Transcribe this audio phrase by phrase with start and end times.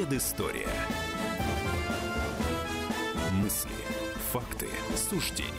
[0.00, 0.66] Предыстория.
[3.32, 3.68] Мысли,
[4.32, 5.50] факты, суждения.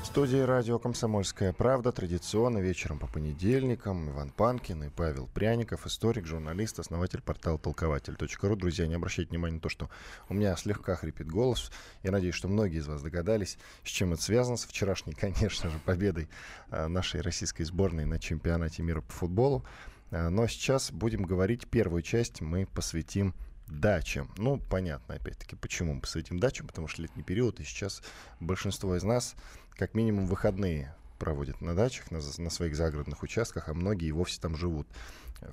[0.00, 6.24] В студии радио «Комсомольская правда» традиционно вечером по понедельникам Иван Панкин и Павел Пряников, историк,
[6.24, 8.56] журналист, основатель портала толкователь.ру.
[8.56, 9.90] Друзья, не обращайте внимания на то, что
[10.30, 11.70] у меня слегка хрипит голос.
[12.04, 14.56] Я надеюсь, что многие из вас догадались, с чем это связано.
[14.56, 16.30] С вчерашней, конечно же, победой
[16.70, 19.62] э, нашей российской сборной на чемпионате мира по футболу.
[20.10, 23.34] Э, но сейчас будем говорить, первую часть мы посвятим
[23.66, 24.30] дачам.
[24.36, 28.02] Ну, понятно, опять-таки, почему мы посвятим дачам, потому что летний период, и сейчас
[28.40, 29.34] большинство из нас
[29.70, 34.40] как минимум выходные проводят на дачах, на, на своих загородных участках, а многие и вовсе
[34.40, 34.86] там живут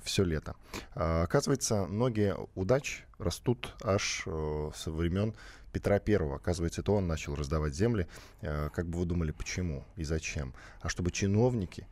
[0.02, 0.54] все лето.
[0.94, 5.34] А, оказывается, многие удач растут аж э, со времен
[5.72, 6.36] Петра Первого.
[6.36, 8.06] Оказывается, это он начал раздавать земли.
[8.40, 10.54] Э, как бы вы думали, почему и зачем?
[10.80, 11.86] А чтобы чиновники,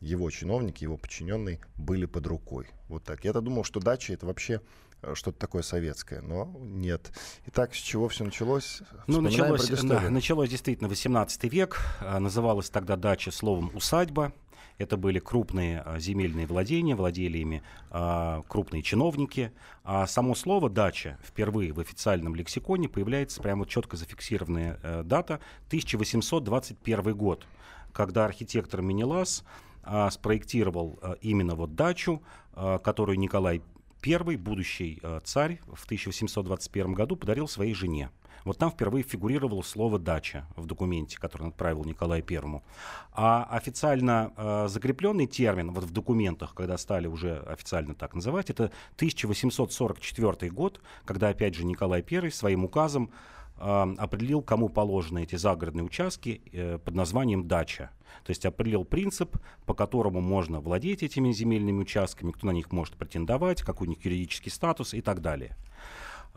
[0.00, 2.66] его чиновники, его подчиненные были под рукой.
[2.88, 3.24] Вот так.
[3.24, 4.60] Я-то думал, что дача это вообще
[5.02, 7.12] Э, что-то такое советское, но нет.
[7.46, 8.82] Итак, с чего все началось?
[9.06, 11.80] Ну, началось, да, началось действительно 18 век.
[12.00, 14.32] Э, называлась тогда дача словом «усадьба».
[14.76, 19.50] Это были крупные а, земельные владения, владели ими а, крупные чиновники.
[19.82, 27.16] А само слово «дача» впервые в официальном лексиконе появляется прямо четко зафиксированная а, дата 1821
[27.16, 27.44] год,
[27.92, 29.42] когда архитектор Минелас
[29.88, 32.22] а, спроектировал а, именно вот дачу,
[32.52, 33.62] а, которую Николай
[34.00, 38.10] первый будущий э, царь в 1821 году подарил своей жене.
[38.44, 42.62] Вот там впервые фигурировало слово «дача» в документе, который он отправил Николаю Первому.
[43.12, 48.70] А официально э, закрепленный термин вот в документах, когда стали уже официально так называть, это
[48.96, 53.10] 1844 год, когда, опять же, Николай I своим указом
[53.58, 57.90] определил, кому положены эти загородные участки э, под названием «дача».
[58.24, 62.94] То есть определил принцип, по которому можно владеть этими земельными участками, кто на них может
[62.96, 65.56] претендовать, какой у них юридический статус и так далее.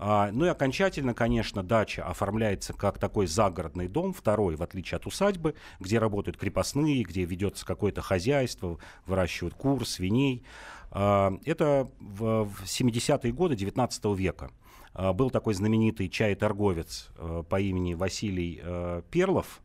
[0.03, 5.05] А, ну и окончательно, конечно, дача оформляется как такой загородный дом, второй, в отличие от
[5.05, 10.43] усадьбы, где работают крепостные, где ведется какое-то хозяйство, выращивают кур, свиней.
[10.89, 14.49] А, это в 70-е годы 19 века.
[14.93, 19.61] А, был такой знаменитый чай-торговец э, по имени Василий э, Перлов,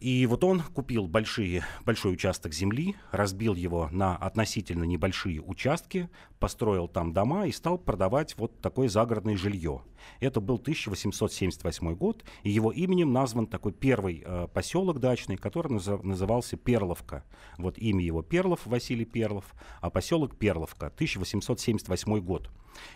[0.00, 6.88] и вот он купил большие, большой участок земли, разбил его на относительно небольшие участки, построил
[6.88, 9.82] там дома и стал продавать вот такое загородное жилье.
[10.18, 16.02] Это был 1878 год, и его именем назван такой первый э, поселок дачный, который наз-
[16.02, 17.22] назывался Перловка.
[17.58, 22.50] Вот имя его Перлов, Василий Перлов, а поселок Перловка, 1878 год.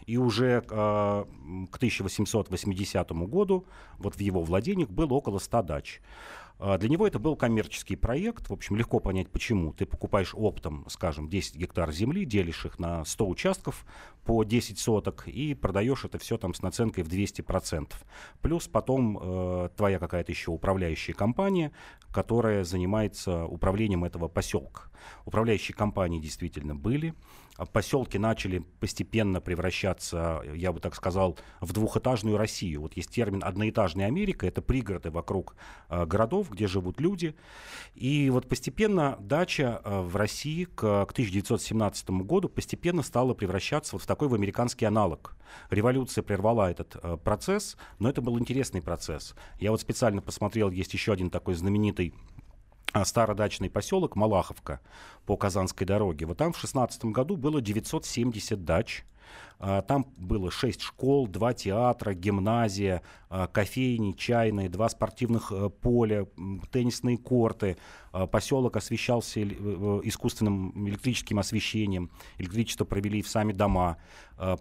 [0.07, 1.25] И уже э,
[1.71, 3.67] к 1880 году
[3.99, 6.01] вот в его владениях было около 100 дач.
[6.59, 8.49] А, для него это был коммерческий проект.
[8.49, 9.73] В общем, легко понять, почему.
[9.73, 13.85] Ты покупаешь оптом, скажем, 10 гектар земли, делишь их на 100 участков
[14.25, 17.93] по 10 соток и продаешь это все там с наценкой в 200%.
[18.41, 21.73] Плюс потом э, твоя какая-то еще управляющая компания,
[22.13, 24.85] которая занимается управлением этого поселка.
[25.25, 27.15] Управляющие компании действительно были.
[27.57, 32.81] А поселки начали постепенно превращаться, я бы так сказал, в двухэтажную Россию.
[32.83, 35.55] Вот есть термин «одноэтажная Америка», это пригороды вокруг
[35.89, 37.37] э, городов, где живут люди.
[37.95, 44.03] И вот постепенно дача э, в России к, к 1917 году постепенно стала превращаться вот
[44.03, 45.37] в такой в американский аналог.
[45.71, 49.37] Революция прервала этот э, процесс, но это был интересный процесс.
[49.61, 52.15] Я вот специально посмотрел, есть еще один такой знаменитый
[53.03, 54.81] стародачный поселок Малаховка
[55.27, 56.27] по Казанской дороге.
[56.27, 59.05] Вот там в 16 году было 970 дач.
[59.59, 66.27] А, там было 6 школ, 2 театра, гимназия, а, кофейни, чайные, 2 спортивных э, поля,
[66.71, 67.77] теннисные корты.
[68.31, 72.11] Поселок освещался э, э, искусственным электрическим освещением.
[72.39, 73.97] Электричество провели в сами дома.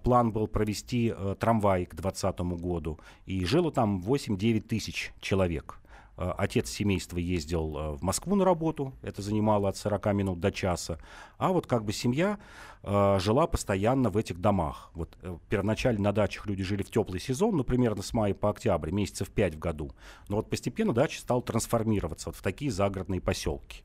[0.03, 2.99] План был провести трамвай к 2020 году.
[3.25, 5.79] И жило там 8-9 тысяч человек.
[6.18, 10.52] Э, отец семейства ездил э, в Москву на работу, это занимало от 40 минут до
[10.52, 10.99] часа.
[11.37, 12.37] А вот как бы семья
[12.84, 14.91] э, жила постоянно в этих домах.
[14.93, 15.17] Вот
[15.49, 19.29] первоначально на дачах люди жили в теплый сезон, ну, примерно с мая по октябрь, месяцев
[19.29, 19.91] 5 в году.
[20.29, 23.84] Но вот постепенно дача стала трансформироваться вот в такие загородные поселки.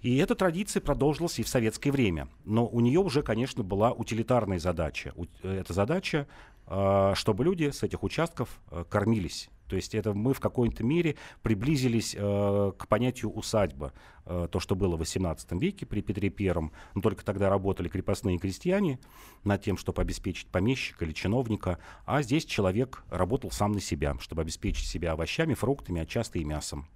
[0.00, 2.28] И эта традиция продолжилась и в советское время.
[2.44, 5.14] Но у нее уже, конечно, была утилитарная задача.
[5.42, 6.26] Эта задача,
[6.66, 12.72] чтобы люди с этих участков кормились то есть это мы в какой-то мере приблизились э,
[12.78, 13.92] к понятию усадьба.
[14.24, 16.70] Э, то, что было в XVIII веке при Петре Первом.
[16.94, 19.00] Но только тогда работали крепостные крестьяне
[19.42, 21.80] над тем, чтобы обеспечить помещика или чиновника.
[22.06, 26.44] А здесь человек работал сам на себя, чтобы обеспечить себя овощами, фруктами, а часто и
[26.44, 26.86] мясом.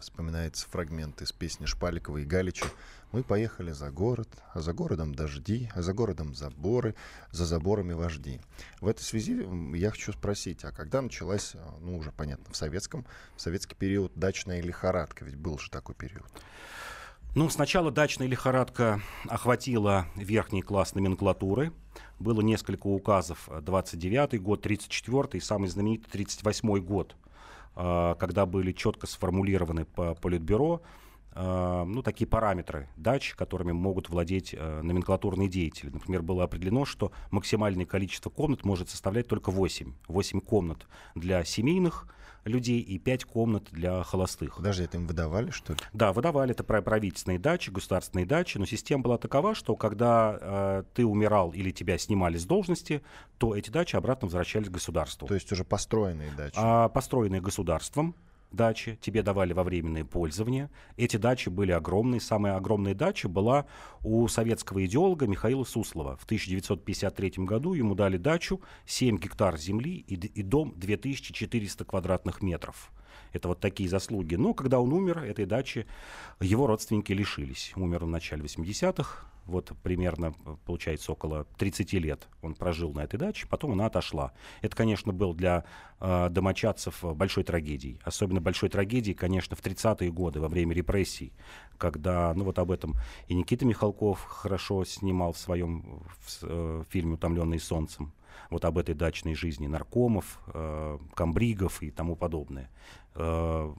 [0.00, 2.66] Вспоминается фрагмент из песни Шпаликова и Галича.
[3.10, 6.94] Мы поехали за город, а за городом дожди, а за городом заборы,
[7.30, 8.40] за заборами вожди.
[8.80, 13.06] В этой связи я хочу спросить, а когда началась, ну уже понятно, в советском,
[13.36, 15.24] в советский период дачная лихорадка?
[15.24, 16.26] Ведь был же такой период.
[17.34, 21.72] Ну, сначала дачная лихорадка охватила верхний класс номенклатуры.
[22.18, 23.48] Было несколько указов.
[23.48, 27.16] 29-й год, 34-й, самый знаменитый 38-й год,
[27.78, 30.82] когда были четко сформулированы по Политбюро
[31.40, 35.88] а, ну, такие параметры дач, которыми могут владеть э, номенклатурные деятели.
[35.88, 39.92] Например, было определено, что максимальное количество комнат может составлять только 8.
[40.08, 42.08] 8 комнат для семейных
[42.44, 44.60] людей и 5 комнат для холостых.
[44.60, 45.78] Даже это им выдавали, что ли?
[45.92, 46.52] Да, выдавали.
[46.52, 48.58] Это правительственные дачи, государственные дачи.
[48.58, 53.02] Но система была такова, что когда э, ты умирал или тебя снимали с должности,
[53.38, 55.28] то эти дачи обратно возвращались к государству.
[55.28, 56.56] То есть уже построенные дачи?
[56.56, 58.14] А, построенные государством
[58.50, 60.70] дачи, тебе давали во временное пользование.
[60.96, 62.20] Эти дачи были огромные.
[62.20, 63.66] Самая огромная дача была
[64.02, 66.16] у советского идеолога Михаила Суслова.
[66.16, 72.90] В 1953 году ему дали дачу 7 гектар земли и, и дом 2400 квадратных метров.
[73.32, 74.34] Это вот такие заслуги.
[74.36, 75.86] Но когда он умер, этой дачи
[76.40, 77.72] его родственники лишились.
[77.76, 80.34] Умер в начале 80-х, вот примерно,
[80.66, 84.32] получается, около 30 лет он прожил на этой даче, потом она отошла.
[84.60, 85.64] Это, конечно, был для
[86.00, 87.98] э, домочадцев большой трагедией.
[88.04, 91.32] Особенно большой трагедией, конечно, в 30-е годы, во время репрессий,
[91.78, 92.94] когда, ну вот об этом
[93.26, 98.12] и Никита Михалков хорошо снимал в своем в, э, фильме «Утомленный солнцем»,
[98.50, 102.70] вот об этой дачной жизни наркомов, э, комбригов и тому подобное.
[103.14, 103.72] Э,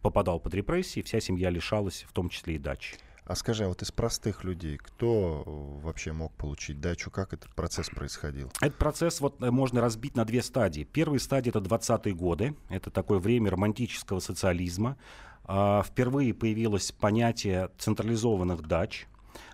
[0.00, 2.96] попадал под репрессии, вся семья лишалась, в том числе и дачи.
[3.24, 5.44] А скажи, а вот из простых людей, кто
[5.82, 7.10] вообще мог получить дачу?
[7.10, 8.50] Как этот процесс происходил?
[8.60, 10.82] Этот процесс вот э, можно разбить на две стадии.
[10.82, 12.56] Первая стадия— это 20-е годы.
[12.68, 14.96] Это такое время романтического социализма.
[15.44, 19.06] А, впервые появилось понятие централизованных дач.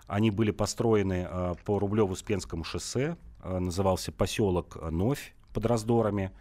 [0.07, 3.17] Они были построены а, по Рублеву-Успенскому шоссе.
[3.45, 6.33] Назывался поселок Новь под раздорами.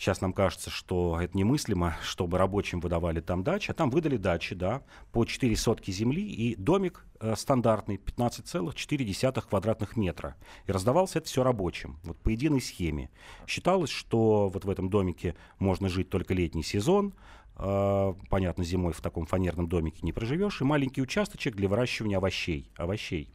[0.00, 3.70] Сейчас нам кажется, что это немыслимо, чтобы рабочим выдавали там дачи.
[3.70, 4.80] А там выдали дачи, да,
[5.12, 10.36] по 4 сотки земли и домик э, стандартный 15,4 квадратных метра.
[10.66, 13.10] И раздавался это все рабочим, вот по единой схеме.
[13.46, 17.12] Считалось, что вот в этом домике можно жить только летний сезон,
[17.56, 22.70] Uh, понятно, зимой в таком фанерном домике не проживешь, и маленький участочек для выращивания овощей,
[22.78, 23.28] овощей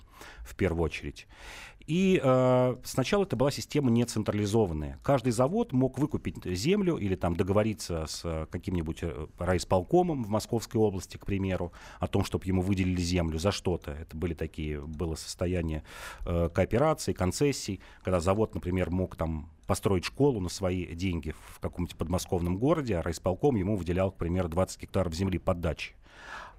[0.44, 1.27] в первую очередь.
[1.87, 4.99] И э, сначала это была система не централизованная.
[5.03, 10.81] Каждый завод мог выкупить землю или там договориться с э, каким-нибудь э, райисполкомом в Московской
[10.81, 13.91] области, к примеру, о том, чтобы ему выделили землю за что-то.
[13.91, 15.83] Это были такие, было состояние
[16.25, 21.97] э, кооперации, концессий, когда завод, например, мог там построить школу на свои деньги в каком-нибудь
[21.97, 25.93] подмосковном городе, а райисполком ему выделял, к примеру, 20 гектаров земли под дачи.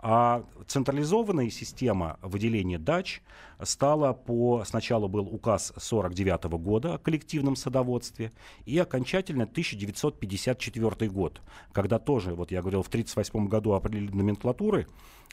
[0.00, 3.22] А централизованная система выделения дач
[3.62, 4.64] стала по...
[4.64, 8.32] Сначала был указ 49 года о коллективном садоводстве
[8.66, 11.40] и окончательно 1954 год,
[11.72, 14.86] когда тоже, вот я говорил, в 1938 году определили номенклатуры,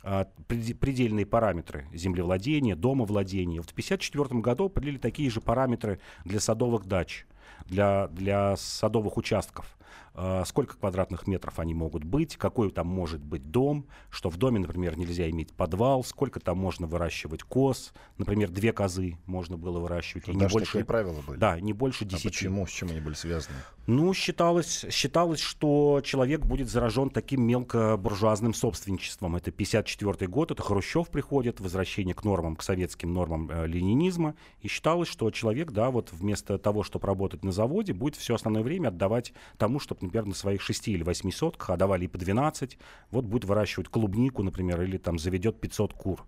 [0.06, 3.62] а, предельные параметры землевладения, домовладения.
[3.62, 7.26] В 1954 году определили такие же параметры для садовых дач,
[7.66, 9.78] для, для садовых участков.
[10.16, 14.60] А, сколько квадратных метров они могут быть, какой там может быть дом, что в доме,
[14.60, 20.28] например, нельзя иметь подвал, сколько там можно выращивать коз, например, две козы можно было выращивать.
[20.28, 21.40] И не больше, такие правила были?
[21.40, 22.24] Да, не больше 10.
[22.24, 22.68] А почему?
[22.68, 23.56] С чем они были связаны?
[23.88, 29.36] Ну, считалось, считалось, что человек будет заражен таким мелкобуржуазным собственничеством.
[29.36, 34.36] Это 54 год, это Хрущев приходит, возвращение к нормам, к советским нормам э, ленинизма.
[34.62, 38.64] И считалось, что человек, да, вот вместо того, чтобы работать на заводе, будет все основное
[38.64, 42.18] время отдавать тому, чтобы например, на своих 6 или 8 сотках, а давали и по
[42.18, 42.78] 12,
[43.12, 46.26] вот будет выращивать клубнику, например, или там заведет 500 кур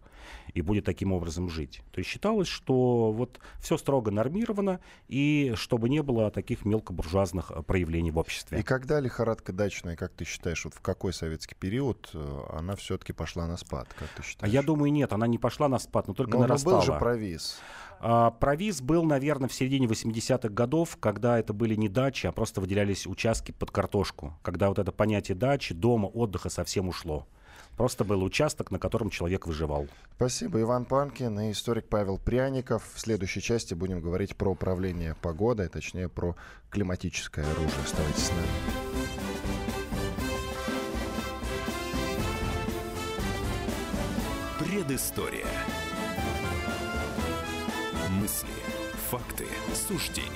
[0.53, 1.81] и будет таким образом жить.
[1.91, 7.61] То есть считалось, что вот все строго нормировано, и чтобы не было таких мелкобуржуазных э,
[7.63, 8.59] проявлений в обществе.
[8.59, 13.13] И когда лихорадка дачная, как ты считаешь, вот в какой советский период э, она все-таки
[13.13, 14.53] пошла на спад, как ты считаешь?
[14.53, 16.75] Я думаю, нет, она не пошла на спад, но только но, нарастала.
[16.75, 17.59] Но был же провис.
[17.99, 22.61] А, провиз был, наверное, в середине 80-х годов, когда это были не дачи, а просто
[22.61, 24.37] выделялись участки под картошку.
[24.41, 27.27] Когда вот это понятие дачи, дома, отдыха совсем ушло.
[27.77, 29.87] Просто был участок, на котором человек выживал.
[30.15, 30.61] Спасибо.
[30.61, 32.83] Иван Панкин и историк Павел Пряников.
[32.93, 36.35] В следующей части будем говорить про управление погодой, точнее про
[36.69, 37.81] климатическое оружие.
[37.83, 38.47] Оставайтесь с нами.
[44.59, 45.45] Предыстория.
[48.09, 48.47] Мысли,
[49.09, 50.29] факты, суждения.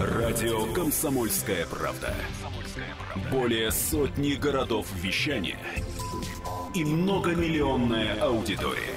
[0.00, 2.14] Радио «Комсомольская правда».
[3.30, 5.58] Более сотни городов вещания
[6.74, 8.96] и многомиллионная аудитория.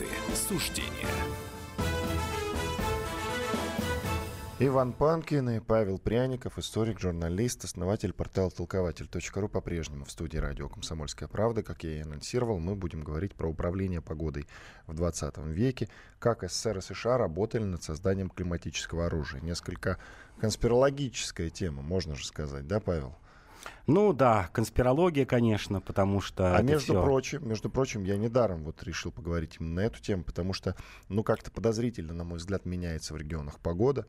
[0.51, 1.07] суждения.
[4.59, 11.29] Иван Панкин и Павел Пряников, историк, журналист, основатель портала толкователь.ру по-прежнему в студии радио «Комсомольская
[11.29, 11.63] правда».
[11.63, 14.45] Как я и анонсировал, мы будем говорить про управление погодой
[14.87, 15.87] в 20 веке,
[16.19, 19.39] как СССР и США работали над созданием климатического оружия.
[19.39, 19.97] Несколько
[20.41, 23.15] конспирологическая тема, можно же сказать, да, Павел?
[23.87, 26.55] Ну да, конспирология, конечно, потому что.
[26.55, 27.03] А между все...
[27.03, 30.75] прочим, между прочим, я недаром вот решил поговорить именно на эту тему, потому что,
[31.09, 34.05] ну, как-то подозрительно, на мой взгляд, меняется в регионах погода.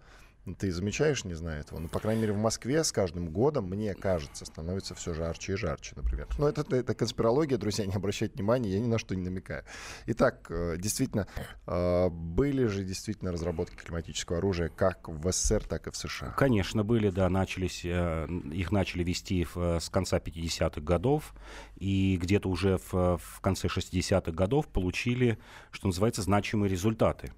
[0.58, 1.78] Ты замечаешь, не знаю этого?
[1.78, 5.56] Ну, по крайней мере, в Москве с каждым годом, мне кажется, становится все жарче и
[5.56, 6.26] жарче, например.
[6.37, 9.64] Но это, это конспирология, друзья, не обращайте внимания, я ни на что не намекаю.
[10.06, 11.28] Итак, э, действительно,
[11.66, 16.30] э, были же действительно разработки климатического оружия как в СССР, так и в США?
[16.37, 21.34] Конечно, были, да, начались, э, их начали вести с конца 50-х годов,
[21.76, 25.38] и где-то уже в, в конце 60-х годов получили,
[25.70, 27.32] что называется, значимые результаты.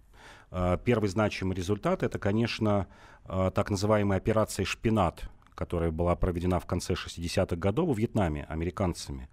[0.55, 2.87] Э, первый значимый результат это, конечно,
[3.27, 9.29] э, так называемая операция «Шпинат», которая была проведена в конце 60-х годов в Вьетнаме американцами.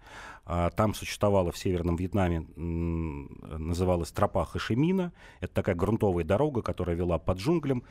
[0.46, 5.12] Э, там существовала в Северном Вьетнаме, называлась тропа Хашимина.
[5.40, 7.84] Это такая грунтовая дорога, которая вела под джунглям,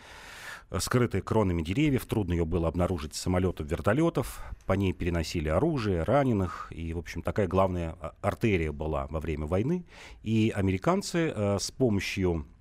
[0.80, 2.06] скрытая кронами деревьев.
[2.08, 4.44] Трудно ее было обнаружить самолетов, вертолетов.
[4.66, 6.68] По ней переносили оружие, раненых.
[6.76, 9.86] И, в общем, такая главная артерия была во время войны.
[10.22, 12.61] И американцы с помощью а,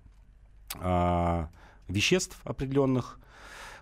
[1.90, 3.18] веществ определенных,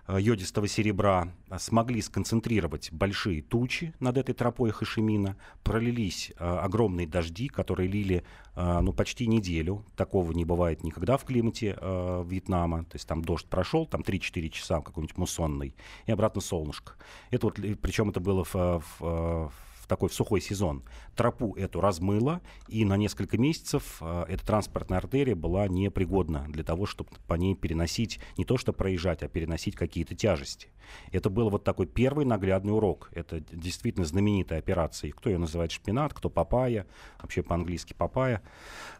[0.07, 7.47] а, йодистого серебра, смогли сконцентрировать большие тучи над этой тропой Хашимина, пролились а, огромные дожди,
[7.47, 8.23] которые лили
[8.55, 9.85] ну, почти неделю.
[9.95, 12.83] Такого не бывает никогда в климате Вьетнама.
[12.83, 15.73] То есть там дождь прошел, там 3-4 часа какой-нибудь муссонный,
[16.07, 16.95] и обратно солнышко.
[17.31, 18.53] Это вот, причем это было в,
[18.99, 19.53] в,
[19.89, 20.83] такой в сухой сезон,
[21.15, 26.85] тропу эту размыло, и на несколько месяцев э, эта транспортная артерия была непригодна для того,
[26.85, 30.69] чтобы по ней переносить, не то что проезжать, а переносить какие-то тяжести.
[31.11, 33.09] Это был вот такой первый наглядный урок.
[33.13, 35.11] Это действительно знаменитая операция.
[35.11, 36.85] Кто ее называет шпинат, кто папая,
[37.21, 38.41] вообще по-английски папая.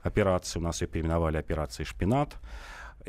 [0.02, 2.38] Операция, у нас ее переименовали операцией шпинат.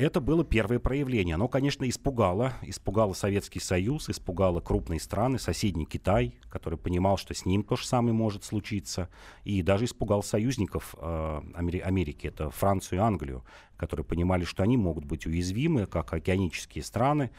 [0.00, 1.34] Это было первое проявление.
[1.34, 2.54] Оно, конечно, испугало.
[2.62, 7.86] Испугало Советский Союз, испугало крупные страны, соседний Китай, который понимал, что с ним то же
[7.86, 9.10] самое может случиться.
[9.44, 13.44] И даже испугал союзников э, Америки, это Францию и Англию,
[13.80, 17.30] которые понимали, что они могут быть уязвимы, как океанические страны.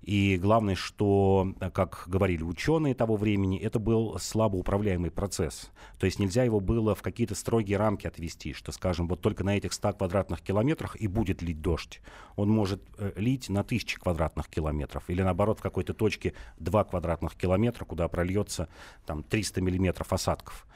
[0.00, 5.70] И главное, что, как говорили ученые того времени, это был слабо управляемый процесс.
[5.98, 9.58] То есть нельзя его было в какие-то строгие рамки отвести, что, скажем, вот только на
[9.58, 12.00] этих 100 квадратных километрах и будет лить дождь.
[12.36, 15.04] Он может э, лить на тысячи квадратных километров.
[15.08, 18.68] Или наоборот, в какой-то точке 2 квадратных километра, куда прольется
[19.04, 20.66] там, 300 миллиметров осадков.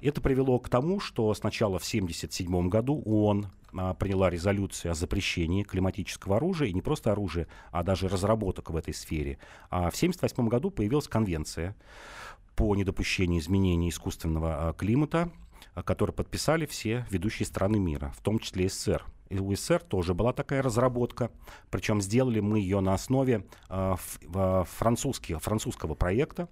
[0.00, 5.62] Это привело к тому, что сначала в 1977 году ООН а, приняла резолюцию о запрещении
[5.62, 9.38] климатического оружия, и не просто оружия, а даже разработок в этой сфере.
[9.70, 11.76] А в 1978 году появилась конвенция
[12.56, 15.30] по недопущению изменений искусственного а, климата,
[15.74, 19.04] а, которую подписали все ведущие страны мира, в том числе СССР.
[19.30, 21.30] И у СССР тоже была такая разработка,
[21.70, 23.94] причем сделали мы ее на основе э,
[24.66, 26.48] французского проекта,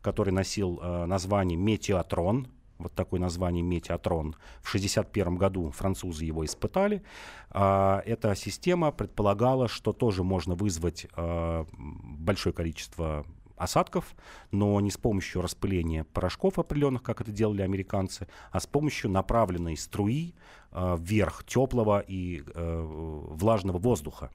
[0.00, 4.34] который носил название «Метеотрон», вот такое название «Метеотрон».
[4.62, 7.02] В 1961 году французы его испытали.
[7.50, 13.24] А, эта система предполагала, что тоже можно вызвать а, большое количество
[13.56, 14.16] осадков,
[14.50, 19.76] но не с помощью распыления порошков определенных, как это делали американцы, а с помощью направленной
[19.76, 20.34] струи
[20.72, 24.32] э, вверх теплого и влажного воздуха.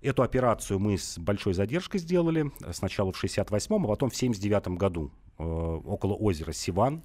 [0.00, 5.10] Эту операцию мы с большой задержкой сделали сначала в 68-м, а потом в 79 году
[5.38, 7.02] около озера Сиван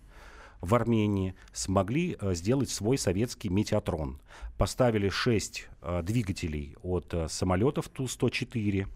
[0.61, 4.21] в Армении смогли э, сделать свой советский метеотрон.
[4.57, 8.87] Поставили 6 э, двигателей от э, самолетов Ту-104,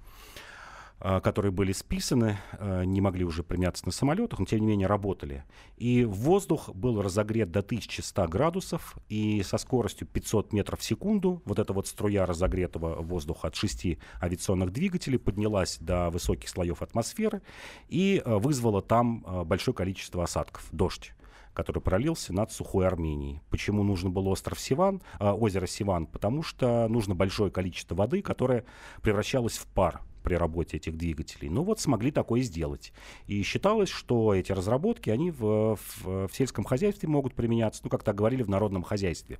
[0.97, 2.37] а, которые были списаны,
[2.85, 5.43] не могли уже применяться на самолетах, но тем не менее работали.
[5.75, 11.59] И воздух был разогрет до 1100 градусов, и со скоростью 500 метров в секунду вот
[11.59, 17.41] эта вот струя разогретого воздуха от шести авиационных двигателей поднялась до высоких слоев атмосферы
[17.89, 21.11] и вызвала там большое количество осадков, дождь
[21.55, 23.41] который пролился над сухой Арменией.
[23.49, 26.05] Почему нужен был остров Сиван, э, озеро Сиван?
[26.05, 28.65] Потому что нужно большое количество воды, которое
[29.01, 31.49] превращалось в пар при работе этих двигателей.
[31.49, 32.91] Ну вот смогли такое сделать.
[33.27, 38.03] И считалось, что эти разработки, они в, в, в сельском хозяйстве могут применяться, ну, как
[38.03, 39.37] так говорили, в народном хозяйстве.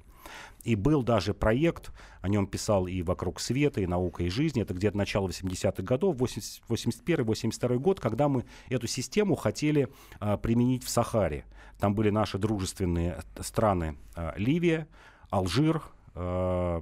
[0.64, 1.92] И был даже проект,
[2.22, 6.18] о нем писал и «Вокруг света», и «Наука и жизнь», это где-то начало 80-х годов,
[6.18, 11.46] 81-82 год, когда мы эту систему хотели а, применить в Сахаре.
[11.80, 14.88] Там были наши дружественные страны а, Ливия,
[15.30, 15.82] Алжир,
[16.16, 16.82] Э,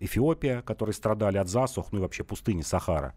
[0.00, 3.14] Эфиопия, которые страдали от засух, ну и вообще пустыни Сахара.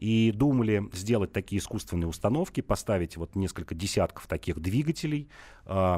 [0.00, 5.28] И думали сделать такие искусственные установки, поставить вот несколько десятков таких двигателей,
[5.66, 5.96] э,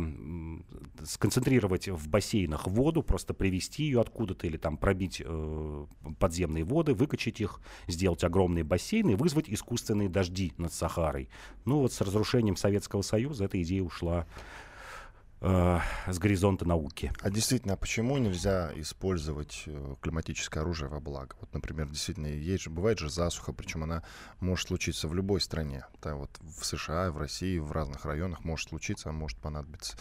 [1.05, 5.87] сконцентрировать в бассейнах воду, просто привести ее откуда-то или там пробить э,
[6.19, 11.29] подземные воды, выкачать их, сделать огромные бассейны и вызвать искусственные дожди над Сахарой.
[11.65, 14.27] Ну вот с разрушением Советского Союза эта идея ушла
[15.43, 17.13] э, с горизонта науки.
[17.21, 21.37] А действительно, а почему нельзя использовать э, климатическое оружие во благо?
[21.41, 24.03] Вот, например, действительно, есть же, бывает же засуха, причем она
[24.41, 25.85] может случиться в любой стране.
[26.03, 29.97] Да, вот в США, в России, в разных районах может случиться, может понадобиться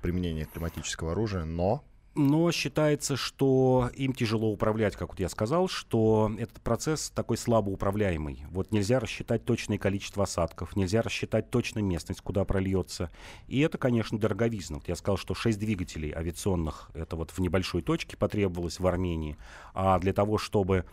[0.00, 1.84] применение климатического оружия, но
[2.14, 7.70] но считается, что им тяжело управлять, как вот я сказал, что этот процесс такой слабо
[7.70, 8.44] управляемый.
[8.50, 13.10] Вот нельзя рассчитать точное количество осадков, нельзя рассчитать точно местность, куда прольется.
[13.48, 14.76] И это, конечно, дороговизна.
[14.76, 19.36] Вот я сказал, что 6 двигателей авиационных, это вот в небольшой точке потребовалось в Армении.
[19.74, 20.84] А для того, чтобы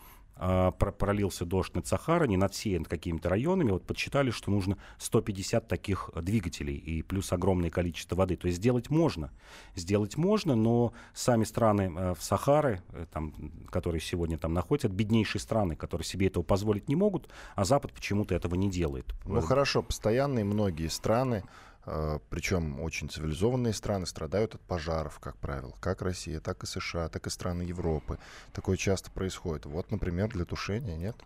[0.98, 6.10] пролился дождь над Сахарой, не над над какими-то районами, вот подсчитали, что нужно 150 таких
[6.14, 8.36] двигателей и плюс огромное количество воды.
[8.36, 9.30] То есть сделать можно.
[9.74, 13.32] Сделать можно, но сами страны э, в Сахаре, э, там,
[13.70, 18.34] которые сегодня там находятся, беднейшие страны, которые себе этого позволить не могут, а Запад почему-то
[18.34, 19.06] этого не делает.
[19.24, 21.48] Ну хорошо, постоянные многие страны а,
[21.84, 25.74] Причем очень цивилизованные страны страдают от пожаров, как правило.
[25.80, 28.18] Как Россия, так и США, так и страны Европы.
[28.52, 29.66] Такое часто происходит.
[29.66, 31.16] Вот, например, для тушения, нет?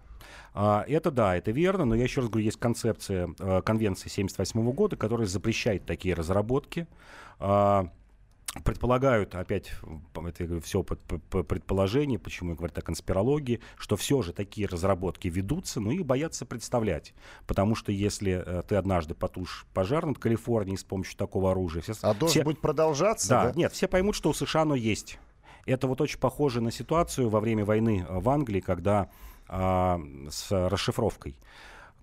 [0.55, 4.73] А, это да, это верно, но я еще раз говорю, есть концепция э, конвенции 1978
[4.73, 6.87] года, которая запрещает такие разработки.
[8.65, 9.73] Предполагают, опять,
[10.15, 15.93] это все предположение, почему я говорю о конспирологии, что все же такие разработки ведутся, но
[15.93, 17.13] их боятся представлять.
[17.47, 21.83] Потому что если э, ты однажды потушишь пожар над Калифорнией с помощью такого оружия...
[21.83, 23.29] Все, а все, будет продолжаться?
[23.29, 25.19] Да, да, нет, все поймут, что у США оно есть.
[25.67, 29.11] Это вот очень похоже на ситуацию во время войны в Англии, когда
[29.49, 31.37] а, с расшифровкой,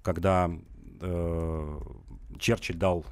[0.01, 0.51] когда
[1.01, 1.79] э,
[2.39, 3.03] Черчилль дал э,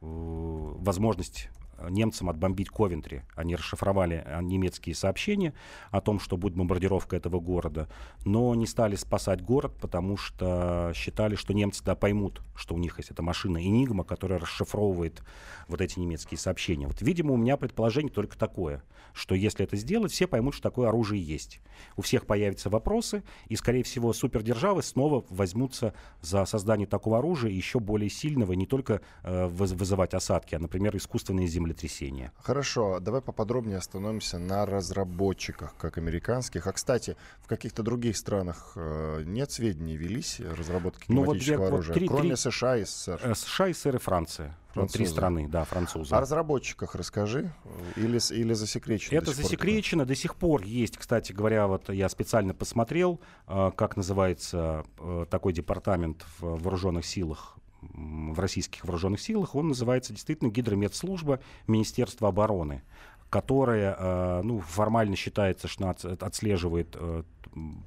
[0.00, 1.48] возможность
[1.88, 3.22] немцам отбомбить Ковентри.
[3.34, 5.54] Они расшифровали э, немецкие сообщения
[5.90, 7.88] о том, что будет бомбардировка этого города,
[8.24, 12.98] но не стали спасать город, потому что считали, что немцы да, поймут, что у них
[12.98, 15.22] есть эта машина Энигма, которая расшифровывает
[15.68, 16.86] вот эти немецкие сообщения.
[16.86, 20.88] Вот, видимо, у меня предположение только такое, что если это сделать, все поймут, что такое
[20.88, 21.60] оружие есть.
[21.96, 27.80] У всех появятся вопросы, и, скорее всего, супердержавы снова возьмутся за создание такого оружия еще
[27.80, 32.32] более сильного, не только э, вызывать осадки, а, например, искусственные земли землетрясения.
[32.42, 36.66] Хорошо, давай поподробнее остановимся на разработчиках, как американских.
[36.66, 41.94] А, кстати, в каких-то других странах э, нет сведений, велись разработки климатического ну, вот, оружия,
[41.94, 42.36] вот три, кроме три...
[42.36, 43.20] США и СССР?
[43.22, 44.56] Э, США, СССР и Франция.
[44.74, 46.14] Вот три страны, да, французы.
[46.14, 47.50] О разработчиках расскажи,
[47.96, 49.16] или, или засекречено?
[49.16, 53.96] Это до засекречено, до сих пор есть, кстати говоря, вот я специально посмотрел, э, как
[53.96, 54.84] называется
[55.30, 62.82] такой департамент в вооруженных силах в российских вооруженных силах, он называется действительно гидрометслужба Министерства обороны,
[63.30, 67.22] которая э, ну, формально считается, что отслеживает э,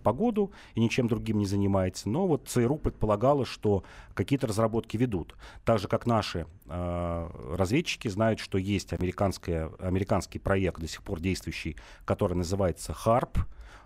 [0.03, 2.09] погоду и ничем другим не занимается.
[2.09, 5.35] Но вот ЦРУ предполагало, что какие-то разработки ведут.
[5.65, 11.75] Так же, как наши э, разведчики знают, что есть американский проект, до сих пор действующий,
[12.05, 13.39] который называется ХАРП,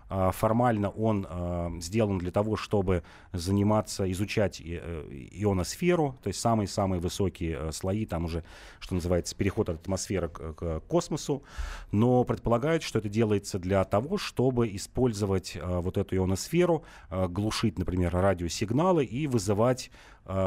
[0.08, 7.56] формально он а, сделан для того, чтобы заниматься, изучать э, ионосферу, то есть самые-самые высокие
[7.58, 8.44] э, слои, там уже,
[8.80, 11.42] что называется, переход от атмосферы к, космосу,
[11.90, 18.12] но предполагают, что это делается для того, чтобы использовать а, вот эту ионосферу, глушить, например,
[18.12, 19.90] радиосигналы и вызывать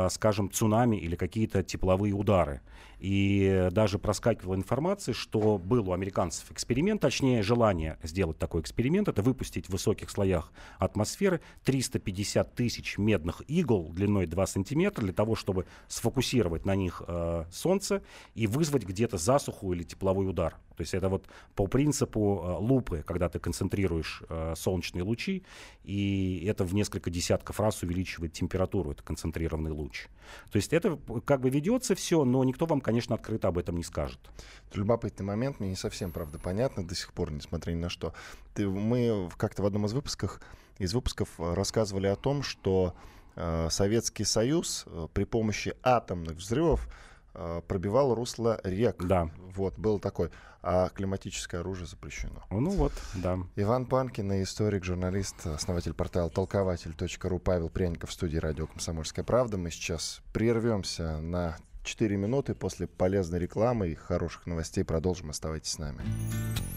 [0.09, 2.61] скажем, цунами или какие-то тепловые удары.
[2.99, 9.21] И даже проскакивала информация, что был у американцев эксперимент, точнее желание сделать такой эксперимент, это
[9.21, 15.67] выпустить в высоких слоях атмосферы 350 тысяч медных игл длиной 2 сантиметра для того, чтобы
[15.87, 18.01] сфокусировать на них э, солнце
[18.33, 20.55] и вызвать где-то засуху или тепловой удар.
[20.77, 25.43] То есть это вот по принципу э, лупы, когда ты концентрируешь э, солнечные лучи,
[25.83, 30.07] и это в несколько десятков раз увеличивает температуру, это концентрированный луч.
[30.51, 33.83] То есть это как бы ведется все, но никто вам, конечно, открыто об этом не
[33.83, 34.19] скажет.
[34.73, 38.13] Любопытный момент, мне не совсем, правда, понятно до сих пор, несмотря ни на что.
[38.53, 40.39] Ты, мы как-то в одном из выпусков,
[40.77, 42.93] из выпусков э, рассказывали о том, что
[43.69, 46.89] Советский Союз при помощи атомных взрывов
[47.67, 49.03] пробивал русло рек.
[49.03, 49.29] Да.
[49.55, 50.29] Вот, был такой
[50.69, 52.43] а климатическое оружие запрещено.
[52.49, 53.39] Ну вот, да.
[53.55, 59.57] Иван Панкин, историк, журналист, основатель портала толкователь.ру Павел Пряников в студии радио «Комсомольская правда».
[59.57, 64.83] Мы сейчас прервемся на 4 минуты после полезной рекламы и хороших новостей.
[64.83, 65.29] Продолжим.
[65.29, 66.01] Оставайтесь с нами.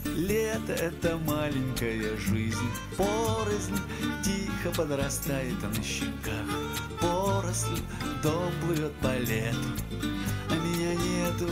[0.04, 3.76] Лето— это маленькая жизнь, порознь
[4.22, 6.46] Тихо подрастает на щеках
[7.00, 7.80] Поросль,
[8.22, 10.19] дом плывет по лету
[10.50, 11.48] А меня нету,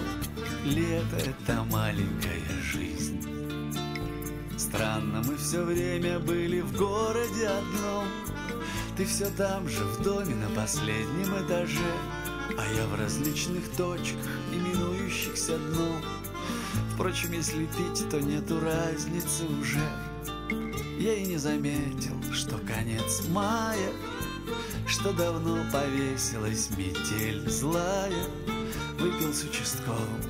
[0.65, 3.25] Лето— это маленькая жизнь.
[4.57, 8.09] Странно, мы все время были в городе одном.
[8.97, 11.93] Ты все там же, в доме на последнем этаже,
[12.59, 16.03] А я в различных точках, именующихся дном.
[16.95, 19.89] Впрочем, если пить, то нету разницы уже.
[20.99, 23.93] Я и не заметил, что конец мая,
[24.89, 28.25] Что давно повесилась метель злая,
[28.99, 30.21] Выпил с участковым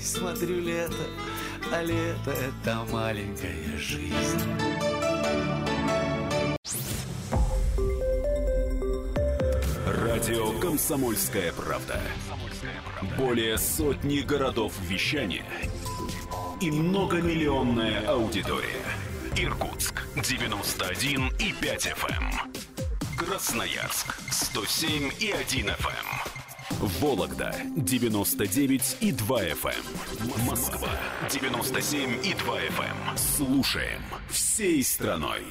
[0.00, 0.94] Смотрю лето,
[1.72, 2.30] а лето—
[2.64, 4.40] это маленькая жизнь.
[9.86, 12.00] Радио «Комсомольская правда».
[13.18, 15.44] Более сотни городов вещания
[16.60, 18.84] и многомиллионная аудитория.
[19.36, 22.12] Иркутск 91 и 5 FM.
[22.12, 22.52] Эм.
[23.18, 26.45] Красноярск 107 и 1 FM.
[26.70, 29.70] Вологда 99 и 2 FM.
[29.70, 30.46] Эм.
[30.46, 30.88] Москва
[31.30, 33.10] 97 и 2 FM.
[33.10, 33.16] Эм.
[33.16, 35.42] Слушаем всей страной.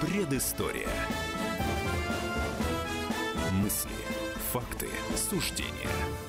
[0.00, 0.88] Предыстория.
[3.52, 3.90] Мысли,
[4.52, 5.72] факты, суждения–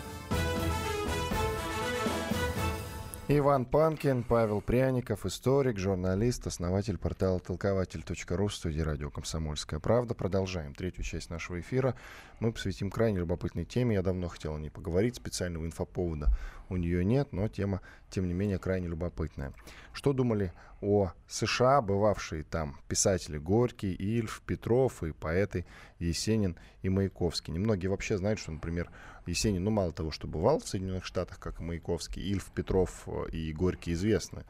[3.30, 10.14] Иван Панкин, Павел Пряников, историк, журналист, основатель портала толкователь.ру в студии радио «Комсомольская правда».
[10.14, 11.96] Продолжаем третью часть нашего эфира.
[12.40, 13.96] Мы посвятим крайне любопытной теме.
[13.96, 16.30] Я давно хотел о ней поговорить, специального инфоповода
[16.70, 19.54] у нее нет, но тема, тем не менее, крайне любопытная.
[19.94, 25.66] Что думали о США, бывавшие там писатели Горький, Ильф, Петров и поэты
[26.00, 27.54] Есенин и Маяковский?
[27.54, 28.92] Немногие вообще знают, что, например,
[29.26, 33.30] Есенин, ну, мало того, что бывал в Соединенных Штатах, как и Маяковский, Ильф, Петров э,
[33.32, 34.44] и Горький известны.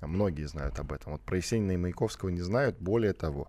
[0.00, 1.12] Многие знают об этом.
[1.12, 2.76] Вот про Есенина и Маяковского не знают.
[2.80, 3.48] Более того,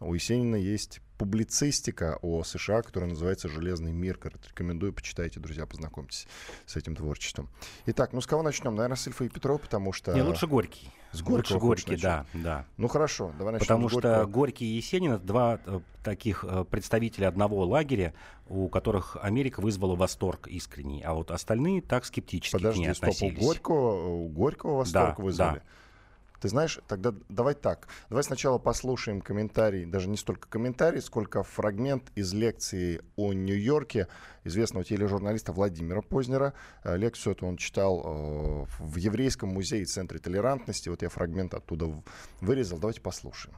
[0.00, 4.18] у Есенина есть публицистика о США, которая называется «Железный мир».
[4.48, 6.26] Рекомендую, почитайте, друзья, познакомьтесь
[6.66, 7.48] с этим творчеством.
[7.86, 8.74] Итак, ну с кого начнем?
[8.74, 10.12] Наверное, с Ильфа и Петрова, потому что...
[10.12, 10.90] Не, лучше Горький.
[11.12, 12.66] С Горького лучше Горький, да, да.
[12.76, 16.64] Ну хорошо, давай начнем Потому с что Горький и Есенин— это два э, таких э,
[16.68, 18.14] представителя одного лагеря,
[18.48, 23.10] у которых Америка вызвала восторг искренний, а вот остальные так скептически Подожди, к ней стоп,
[23.10, 23.38] относились.
[23.38, 25.54] у Горького, у Горького восторг Да, вызвали?
[25.58, 25.62] да.
[26.44, 27.88] Ты знаешь, тогда давай так.
[28.10, 34.08] Давай сначала послушаем комментарий, даже не столько комментарий, сколько фрагмент из лекции о Нью-Йорке
[34.44, 36.52] известного тележурналиста Владимира Познера.
[36.82, 40.90] Э, лекцию эту он читал э, в Еврейском музее Центре толерантности.
[40.90, 41.90] Вот я фрагмент оттуда
[42.42, 42.78] вырезал.
[42.78, 43.56] Давайте послушаем.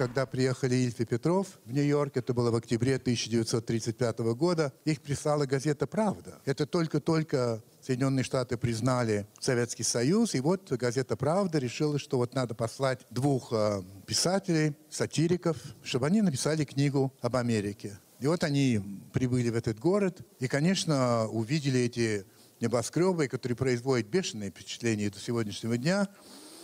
[0.00, 5.44] Когда приехали Ильф и Петров в Нью-Йорк, это было в октябре 1935 года, их прислала
[5.44, 6.40] газета «Правда».
[6.46, 12.54] Это только-только Соединенные Штаты признали Советский Союз, и вот газета «Правда» решила, что вот надо
[12.54, 17.98] послать двух э, писателей, сатириков, чтобы они написали книгу об Америке.
[18.20, 18.80] И вот они
[19.12, 22.24] прибыли в этот город, и, конечно, увидели эти
[22.58, 26.08] небоскребы, которые производят бешеное впечатление до сегодняшнего дня,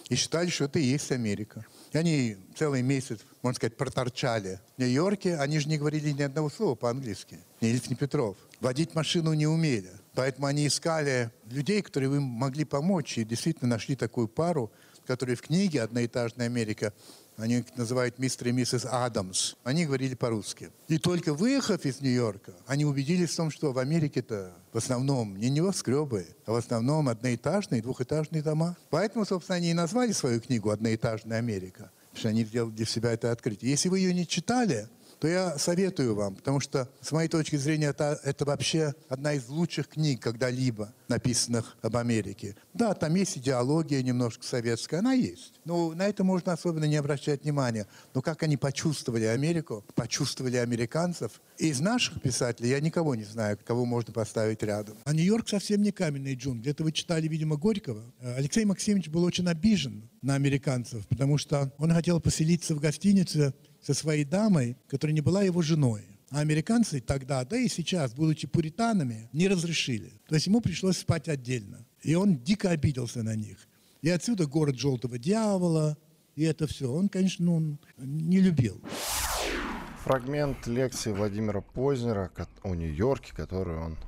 [0.08, 1.66] и считали, что это и есть Америка.
[1.92, 5.36] И они целый месяц, можно сказать, проторчали в Нью-Йорке.
[5.36, 7.38] Они же не говорили ни одного слова по-английски.
[7.60, 8.36] Ни Ильф, ни Петров.
[8.60, 9.90] Водить машину не умели.
[10.14, 13.18] Поэтому они искали людей, которые им могли помочь.
[13.18, 14.72] И действительно нашли такую пару,
[15.06, 16.92] которые в книге «Одноэтажная Америка»
[17.36, 19.54] Они называют мистер и миссис Адамс.
[19.62, 20.70] Они говорили по-русски.
[20.88, 25.50] И только выехав из Нью-Йорка, они убедились в том, что в Америке-то в основном не
[25.50, 28.76] небоскребы, а в основном одноэтажные, двухэтажные дома.
[28.88, 31.90] Поэтому, собственно, они и назвали свою книгу «Одноэтажная Америка».
[32.10, 33.70] Потому что они сделали для себя это открытие.
[33.70, 37.86] Если вы ее не читали, то я советую вам, потому что, с моей точки зрения,
[37.86, 42.56] это, это вообще одна из лучших книг когда-либо написанных об Америке.
[42.74, 45.54] Да, там есть идеология немножко советская, она есть.
[45.64, 47.86] Но на это можно особенно не обращать внимания.
[48.14, 53.84] Но как они почувствовали Америку, почувствовали американцев, из наших писателей я никого не знаю, кого
[53.84, 54.96] можно поставить рядом.
[55.04, 56.70] А Нью-Йорк совсем не каменный джунгли.
[56.70, 58.02] Это вы читали, видимо, Горького.
[58.20, 63.54] Алексей Максимович был очень обижен на американцев, потому что он хотел поселиться в гостинице
[63.86, 66.02] со своей дамой, которая не была его женой.
[66.30, 70.10] А американцы тогда, да и сейчас, будучи пуританами, не разрешили.
[70.26, 71.86] То есть ему пришлось спать отдельно.
[72.02, 73.58] И он дико обиделся на них.
[74.02, 75.96] И отсюда город желтого дьявола,
[76.34, 76.92] и это все.
[76.92, 78.82] Он, конечно, ну, не любил.
[80.02, 82.32] Фрагмент лекции Владимира Познера
[82.64, 83.98] о Нью-Йорке, которую он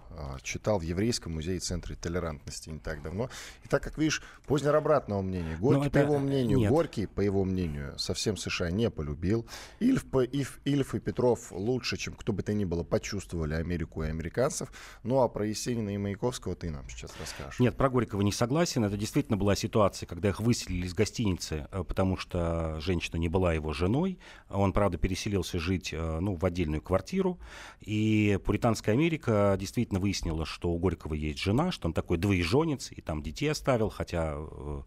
[0.42, 3.30] читал в Еврейском музее Центре толерантности не так давно.
[3.64, 5.58] И так как видишь, Познер обратного мнения.
[5.60, 5.90] Горький, это...
[5.90, 6.70] по его мнению, Нет.
[6.70, 9.46] Горький, по его мнению, совсем США не полюбил.
[9.78, 14.08] Ильф, Ильф, Ильф и Петров лучше, чем кто бы то ни было, почувствовали Америку и
[14.08, 14.72] американцев.
[15.02, 17.60] Ну а про Есенина и Маяковского ты нам сейчас расскажешь.
[17.60, 18.84] Нет, про Горького не согласен.
[18.84, 23.52] Это действительно была ситуация, когда их выселили из гостиницы, э, потому что женщина не была
[23.52, 24.18] его женой.
[24.48, 27.38] Он, правда, переселился жить э, ну, в отдельную квартиру.
[27.80, 33.02] И Пуританская Америка действительно выяснила, что у Горького есть жена, что он такой двоеженец, и
[33.02, 34.82] там детей оставил, хотя, э,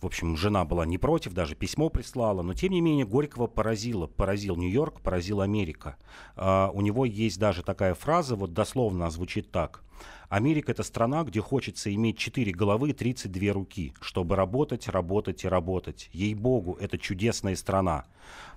[0.00, 4.06] в общем, жена была не против, даже письмо прислала, но, тем не менее, Горького поразило,
[4.06, 5.96] поразил Нью-Йорк, поразил Америка.
[6.36, 9.82] А, у него есть даже такая фраза, вот дословно звучит так.
[10.28, 15.48] Америка— это страна, где хочется иметь 4 головы и 32 руки, чтобы работать, работать и
[15.48, 16.10] работать.
[16.12, 18.04] Ей-богу, это чудесная страна.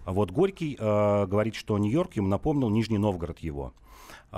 [0.05, 3.73] Вот Горький э, говорит, что Нью-Йорк ему напомнил Нижний Новгород его.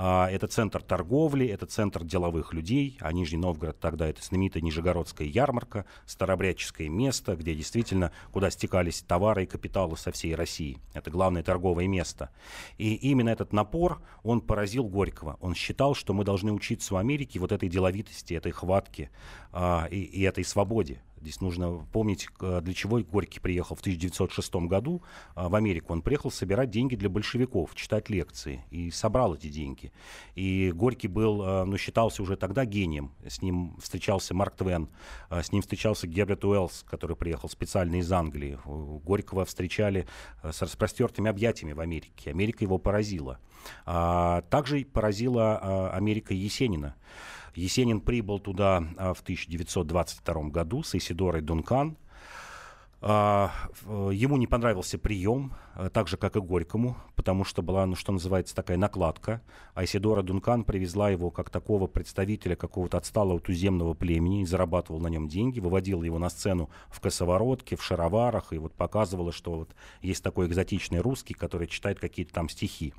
[0.00, 5.26] А, это центр торговли, это центр деловых людей, а Нижний Новгород тогда это знаменитая Нижегородская
[5.26, 10.78] ярмарка, старобрядческое место, где действительно, куда стекались товары и капиталы со всей России.
[10.94, 12.30] Это главное торговое место.
[12.76, 15.36] И именно этот напор, он поразил Горького.
[15.40, 19.10] Он считал, что мы должны учиться у Америки вот этой деловитости, этой хватке
[19.50, 21.02] а, и, и этой свободе.
[21.20, 25.02] Здесь нужно помнить, для чего Горький приехал в 1906 году
[25.34, 25.92] а, в Америку.
[25.92, 29.92] Он приехал собирать деньги для большевиков, читать лекции, и собрал эти деньги.
[30.34, 33.12] И Горький был, а, ну, считался уже тогда гением.
[33.26, 34.88] С ним встречался Марк Твен,
[35.28, 38.58] а, с ним встречался Герберт Уэллс, который приехал специально из Англии.
[38.64, 40.06] Горького встречали
[40.42, 42.30] с распростертыми объятиями в Америке.
[42.30, 43.38] Америка его поразила.
[43.84, 46.94] Также поразила Америка Есенина.
[47.54, 51.96] Есенин прибыл туда а, в 1922 году с Исидорой Дункан.
[53.00, 53.52] А,
[53.86, 55.52] ему не понравился прием,
[55.92, 59.40] так же, как и Горькому, потому что была, ну, что называется, такая накладка.
[59.74, 65.28] А Исидора Дункан привезла его как такого представителя какого-то отсталого туземного племени, зарабатывал на нем
[65.28, 70.24] деньги, выводила его на сцену в косоворотке, в шароварах, и вот показывала, что вот есть
[70.24, 72.92] такой экзотичный русский, который читает какие-то там стихи.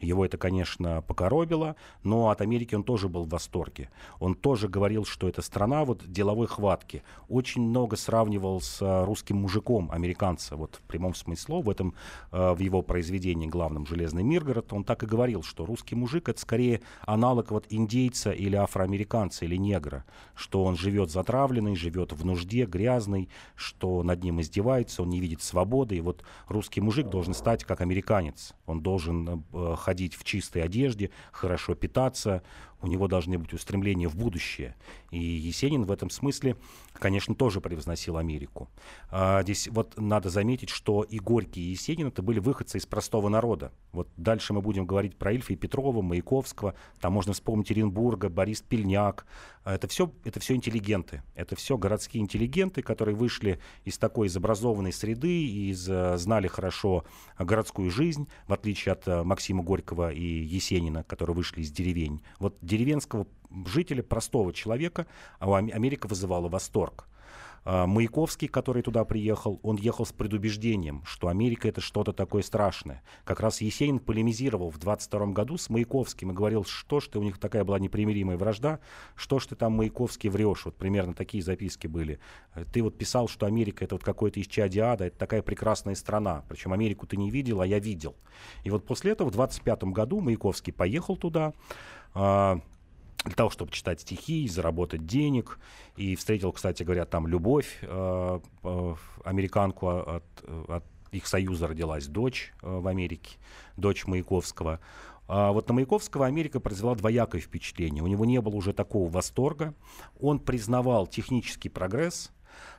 [0.00, 3.90] Его это, конечно, покоробило, но от Америки он тоже был в восторге.
[4.18, 7.02] Он тоже говорил, что это страна вот деловой хватки.
[7.28, 11.94] Очень много сравнивал с э, русским мужиком американца, вот в прямом смысле в этом,
[12.32, 16.40] э, в его произведении главном «Железный Миргород», он так и говорил, что русский мужик— это
[16.40, 20.04] скорее аналог вот индейца или афроамериканца или негра,
[20.34, 25.42] что он живет затравленный, живет в нужде, грязный, что над ним издевается, он не видит
[25.42, 30.62] свободы, и вот русский мужик должен стать как американец, он должен э, ходить в чистой
[30.62, 32.42] одежде, хорошо питаться,
[32.82, 34.74] у него должны быть устремления в будущее.
[35.10, 36.56] И Есенин в этом смысле,
[36.92, 38.68] конечно, тоже превозносил Америку.
[39.10, 43.28] А, здесь вот надо заметить, что и Горький, и Есенин это были выходцы из простого
[43.28, 43.72] народа.
[43.92, 48.62] Вот дальше мы будем говорить про Ильфа и Петрова, Маяковского, там можно вспомнить Оренбурга, Борис
[48.62, 49.26] Пельняк.
[49.64, 54.36] А, это все, это все интеллигенты, это все городские интеллигенты, которые вышли из такой из
[54.36, 55.84] образованной среды, из,
[56.20, 57.04] знали хорошо
[57.38, 62.22] городскую жизнь, в отличие от э, Максима Горького и Есенина, которые вышли из деревень.
[62.38, 63.26] Вот деревенского
[63.66, 65.06] жителя, простого человека,
[65.38, 67.06] а Америка вызывала восторг.
[67.64, 73.02] А, Маяковский, который туда приехал, он ехал с предубеждением, что Америка это что-то такое страшное.
[73.24, 77.22] Как раз Есенин полемизировал в 22 году с Маяковским и говорил, что ж ты, у
[77.22, 78.80] них такая была непримиримая вражда,
[79.14, 80.64] что ж ты там, Маяковский, врешь.
[80.64, 82.18] Вот примерно такие записки были.
[82.72, 86.44] Ты вот писал, что Америка это вот какой-то исчадие ада, это такая прекрасная страна.
[86.48, 88.16] Причем Америку ты не видел, а я видел.
[88.64, 91.52] И вот после этого в 25 году Маяковский поехал туда,
[92.14, 92.60] а,
[93.24, 95.58] для того, чтобы читать стихи, заработать денег.
[95.96, 100.24] И встретил, кстати говоря, там любовь, э, э, американку от,
[100.68, 103.36] от их союза родилась дочь э, в Америке,
[103.76, 104.80] дочь Маяковского.
[105.28, 108.02] А вот на Маяковского Америка произвела двоякое впечатление.
[108.02, 109.74] У него не было уже такого восторга.
[110.20, 112.32] Он признавал технический прогресс,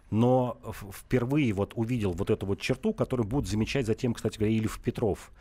[0.09, 0.59] но
[0.91, 5.31] впервые вот увидел вот эту вот черту, которую будет замечать затем, кстати говоря, Ильф Петров.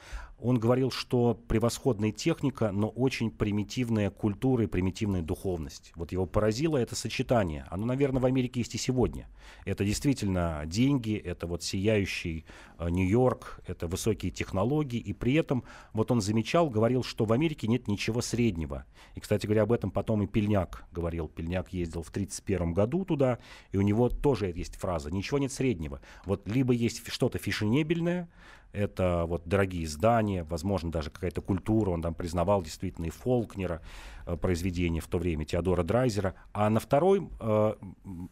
[0.42, 5.92] Он говорил, что превосходная техника, но очень примитивная культура и примитивная духовность.
[5.96, 7.66] Вот его поразило это сочетание.
[7.70, 9.29] Оно, наверное, в Америке есть и сегодня.
[9.64, 12.44] Это действительно деньги, это вот сияющий
[12.79, 14.98] э, Нью-Йорк, это высокие технологии.
[14.98, 18.87] И при этом вот он замечал, говорил, что в Америке нет ничего среднего.
[19.14, 21.29] И, кстати говоря, об этом потом и Пельняк говорил.
[21.29, 23.38] Пельняк ездил в 1931 году туда,
[23.72, 26.00] и у него тоже есть фраза «ничего нет среднего».
[26.24, 28.29] Вот либо есть что-то фешенебельное,
[28.72, 31.90] это вот дорогие здания, возможно, даже какая-то культура.
[31.90, 33.80] Он там признавал действительно и Фолкнера,
[34.26, 37.74] Э, произведения в то время Теодора Драйзера, а на втором э,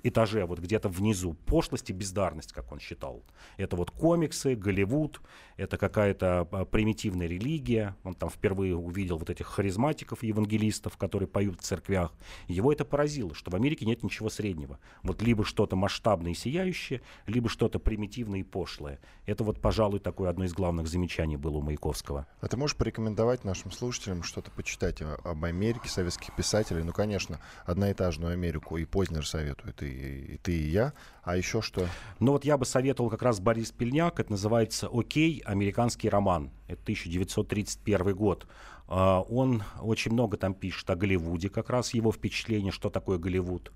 [0.03, 3.25] этаже, вот где-то внизу, пошлость и бездарность, как он считал.
[3.57, 5.21] Это вот комиксы, Голливуд,
[5.57, 7.97] это какая-то э, примитивная религия.
[8.05, 12.13] Он там впервые увидел вот этих харизматиков, евангелистов, которые поют в церквях.
[12.47, 14.79] Его это поразило, что в Америке нет ничего среднего.
[15.03, 19.01] Вот либо что-то масштабное и сияющее, либо что-то примитивное и пошлое.
[19.27, 22.27] Это вот, пожалуй, такое одно из главных замечаний было у Маяковского.
[22.41, 25.78] А ты можешь порекомендовать нашим слушателям что-то почитать об Америке?
[25.79, 26.83] Америки, советских писателей.
[26.83, 30.93] Ну, конечно, одноэтажную Америку и Познер советует, и, и ты, и я.
[31.29, 31.87] А еще что?
[32.21, 34.19] Ну, вот я бы советовал как раз Борис Пельняк.
[34.19, 35.43] Это называется «Окей.
[35.45, 36.51] Американский роман».
[36.69, 38.47] Это 1931 год.
[38.89, 43.71] Uh, он очень много там пишет о Голливуде, как раз его впечатление, что такое Голливуд.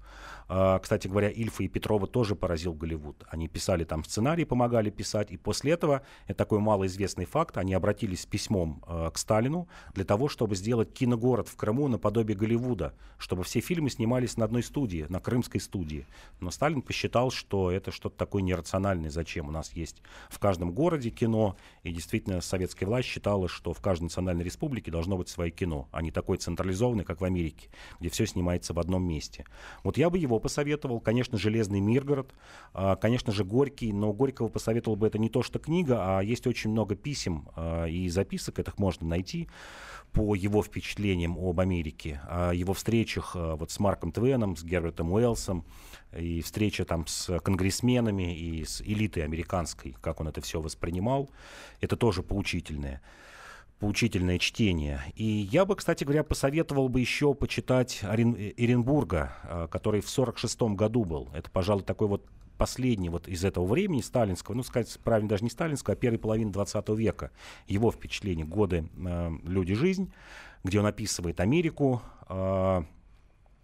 [0.48, 3.24] А, кстати говоря, Ильфа и Петрова тоже поразил Голливуд.
[3.28, 8.22] Они писали там сценарий, помогали писать, и после этого, это такой малоизвестный факт, они обратились
[8.22, 13.44] с письмом э, к Сталину для того, чтобы сделать киногород в Крыму наподобие Голливуда, чтобы
[13.44, 16.06] все фильмы снимались на одной студии, на крымской студии.
[16.40, 21.10] Но Сталин посчитал, что это что-то такое нерациональное, зачем у нас есть в каждом городе
[21.10, 25.88] кино, и действительно советская власть считала, что в каждой национальной республике должно быть свое кино,
[25.90, 29.44] а не такое централизованное, как в Америке, где все снимается в одном месте.
[29.82, 32.32] Вот я бы его посоветовал, конечно, «Железный Миргород»,
[32.74, 36.46] а, конечно же, «Горький», но Горького посоветовал бы это не то, что книга, а есть
[36.46, 39.48] очень много писем а, и записок, этих можно найти
[40.12, 45.64] по его впечатлениям об Америке, о его встречах вот с Марком Твеном, с Гербертом Уэллсом,
[46.16, 51.30] и встреча там с конгрессменами и с элитой американской, как он это все воспринимал,
[51.80, 53.00] это тоже поучительное
[53.82, 55.02] поучительное чтение.
[55.16, 58.36] И я бы, кстати говоря, посоветовал бы еще почитать Орен...
[58.38, 61.28] Э, который в 1946 году был.
[61.34, 62.24] Это, пожалуй, такой вот
[62.58, 66.52] последний вот из этого времени, сталинского, ну, сказать правильно, даже не сталинского, а первой половины
[66.52, 67.30] 20 века.
[67.66, 70.12] Его впечатление «Годы, э, люди, жизнь»,
[70.64, 72.82] где он описывает Америку, э,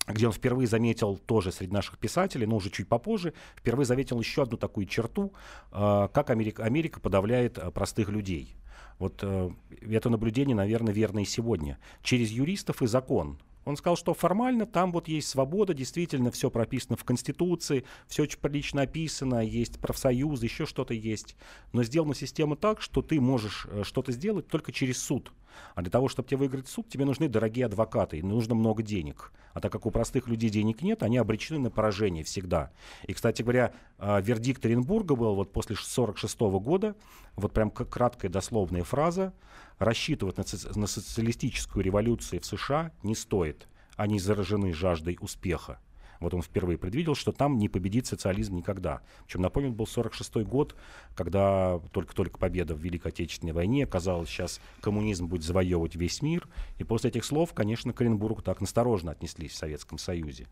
[0.08, 4.42] где он впервые заметил тоже среди наших писателей, но уже чуть попозже, впервые заметил еще
[4.42, 5.32] одну такую черту,
[5.72, 8.54] э, как Америка, Америка подавляет э, простых людей.
[8.98, 11.78] Вот э, это наблюдение, наверное, верно и сегодня.
[12.02, 13.38] Через юристов и закон.
[13.64, 18.38] Он сказал, что формально там вот есть свобода, действительно все прописано в Конституции, все очень
[18.38, 21.36] прилично описано, есть профсоюзы, еще что-то есть.
[21.72, 25.32] Но сделана система так, что ты можешь э, что-то сделать только через суд.
[25.74, 29.32] А для того, чтобы тебе выиграть суд, тебе нужны дорогие адвокаты, нужно много денег.
[29.54, 32.70] А так как у простых людей денег нет, они обречены на поражение всегда.
[33.06, 36.96] И, кстати говоря, а, вердикт Оренбурга был вот после 1946 года,
[37.36, 39.32] вот прям краткая дословная фраза,
[39.78, 43.68] рассчитывать на, на социалистическую революцию в США не стоит.
[43.96, 45.80] Они заражены жаждой успеха.
[46.20, 49.02] Вот он впервые предвидел, что там не победит социализм никогда.
[49.24, 50.74] Причем, напомню, был 46 год,
[51.14, 53.86] когда только-только победа в Великой Отечественной войне.
[53.86, 56.48] Казалось, сейчас коммунизм будет завоевывать весь мир.
[56.78, 60.46] И после этих слов, конечно, к Оренбургу так насторожно отнеслись в Советском Союзе.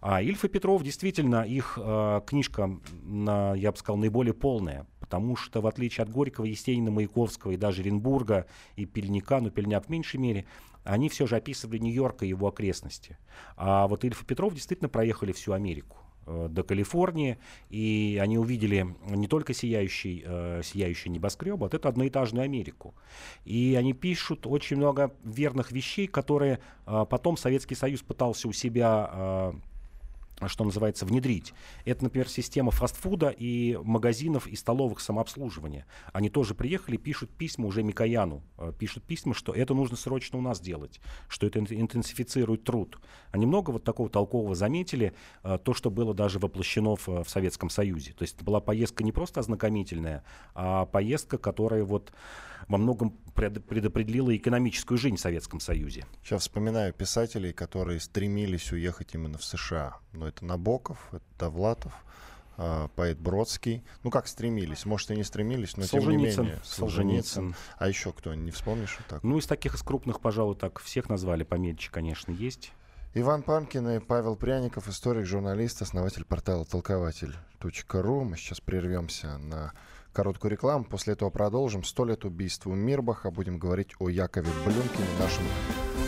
[0.00, 4.86] А Ильф и Петров, действительно, их э, книжка, на, я бы сказал, наиболее полная.
[5.06, 9.86] Потому что, в отличие от Горького, Есенина, Маяковского и даже Оренбурга и Пельника, но Пельняк
[9.86, 10.46] в меньшей мере,
[10.82, 13.16] они все же описывали Нью-Йорк и его окрестности.
[13.56, 17.38] А вот Ильф и Петров действительно проехали всю Америку э, до Калифорнии,
[17.70, 22.96] и они увидели не только сияющий, э, сияющий небоскреб, а вот эту одноэтажную Америку.
[23.44, 29.10] И они пишут очень много верных вещей, которые э, потом Советский Союз пытался у себя
[29.12, 29.52] э,
[30.46, 31.54] что называется, внедрить.
[31.84, 35.86] Это, например, система фастфуда и магазинов и столовых самообслуживания.
[36.12, 40.42] Они тоже приехали, пишут письма уже Микояну, э, пишут письма, что это нужно срочно у
[40.42, 42.98] нас делать, что это интенсифицирует труд.
[43.30, 47.70] Они много вот такого толкового заметили, э, то, что было даже воплощено в, в Советском
[47.70, 48.12] Союзе.
[48.12, 50.22] То есть это была поездка не просто ознакомительная,
[50.54, 52.12] а поездка, которая вот
[52.68, 56.06] во многом предопределила экономическую жизнь в Советском Союзе.
[56.22, 59.98] Сейчас вспоминаю писателей, которые стремились уехать именно в США.
[60.12, 61.92] Но это Набоков, это Довлатов,
[62.56, 63.84] а, поэт Бродский.
[64.02, 64.86] Ну, как стремились?
[64.86, 66.34] Может, и не стремились, но Солженицын.
[66.34, 66.60] тем не менее.
[66.64, 67.34] Солженицын.
[67.44, 67.54] Солженицын.
[67.78, 68.34] А еще кто?
[68.34, 68.98] Не вспомнишь?
[69.08, 69.22] Так?
[69.22, 71.44] Ну, из таких из крупных, пожалуй, так всех назвали.
[71.44, 72.72] Помельче, конечно, есть.
[73.14, 78.24] Иван Панкин и Павел Пряников, историк, журналист, основатель портала толкователь.ру.
[78.24, 79.72] Мы сейчас прервемся на
[80.16, 80.84] короткую рекламу.
[80.84, 81.84] После этого продолжим.
[81.84, 83.30] Сто лет убийству Мирбаха.
[83.30, 85.44] Будем говорить о Якове Блюмкине, нашем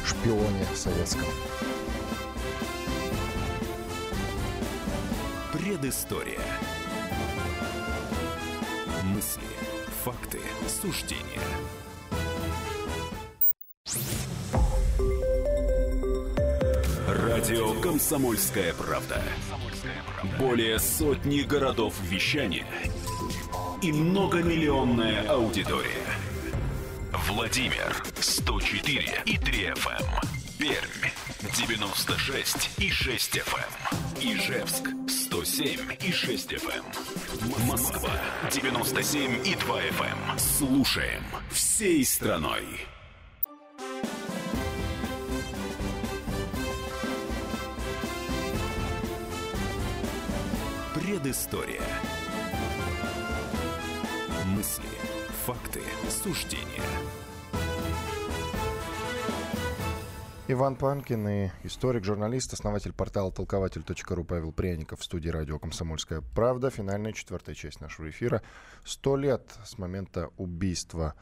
[0.06, 1.26] шпионе советском.
[5.52, 6.40] Предыстория.
[9.04, 9.42] Мысли,
[10.02, 11.22] факты, суждения.
[17.06, 19.20] Радио «Комсомольская правда».
[20.38, 22.66] Более сотни городов вещания–
[23.82, 26.06] и многомиллионная аудитория.
[27.28, 30.00] Владимир 104 и 3 FM.
[30.00, 30.28] Эм.
[30.58, 31.10] Пермь
[31.56, 33.58] 96 и 6 FM.
[34.20, 34.38] Эм.
[34.38, 36.84] Ижевск 107 и 6 FM.
[36.84, 37.66] Эм.
[37.66, 38.10] Москва
[38.50, 40.38] 97 и 2 FM.
[40.38, 42.64] Слушаем всей страной.
[50.94, 51.80] Предыстория.
[56.28, 56.82] Факты, суждения.
[60.50, 66.70] Иван Панкин и историк, журналист, основатель портала толкователь.ру Павел Пряников в студии радио «Комсомольская правда».
[66.70, 68.42] Финальная четвертая часть нашего эфира.
[68.84, 71.14] Сто лет с момента убийства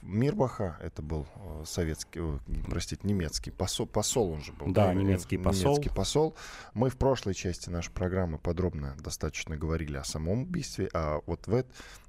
[0.00, 2.38] Мирбаха, это был э, советский, э,
[2.70, 4.72] простите, немецкий посол, посол он же был.
[4.72, 5.74] Да, да немецкий посол.
[5.74, 6.34] Немецкий посол.
[6.72, 11.64] Мы в прошлой части нашей программы подробно достаточно говорили о самом убийстве, а вот в,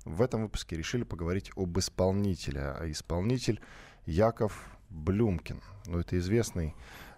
[0.05, 2.61] в этом выпуске решили поговорить об исполнителе.
[2.61, 3.59] А исполнитель
[4.05, 5.61] Яков Блюмкин.
[5.85, 6.73] Ну, это известный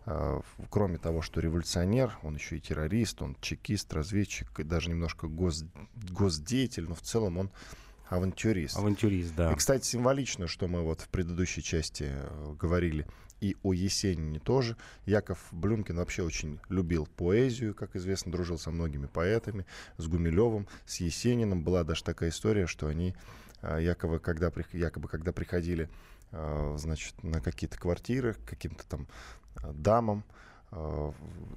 [0.07, 5.27] Uh, кроме того, что революционер, он еще и террорист, он чекист, разведчик, и даже немножко
[5.27, 5.65] гос,
[6.11, 7.49] госдеятель, но в целом он
[8.09, 8.77] авантюрист.
[8.77, 9.51] Авантюрист, да.
[9.51, 13.05] И, кстати, символично, что мы вот в предыдущей части э, говорили
[13.41, 14.77] и о Есенине тоже.
[15.05, 19.65] Яков Блюмкин вообще очень любил поэзию, как известно, дружил со многими поэтами,
[19.97, 21.63] с Гумилевым, с Есениным.
[21.63, 23.15] Была даже такая история, что они
[23.61, 25.89] э, якобы, когда, якобы, когда приходили
[26.31, 29.07] э, значит, на какие-то квартиры, к каким-то там
[29.73, 30.23] дамам,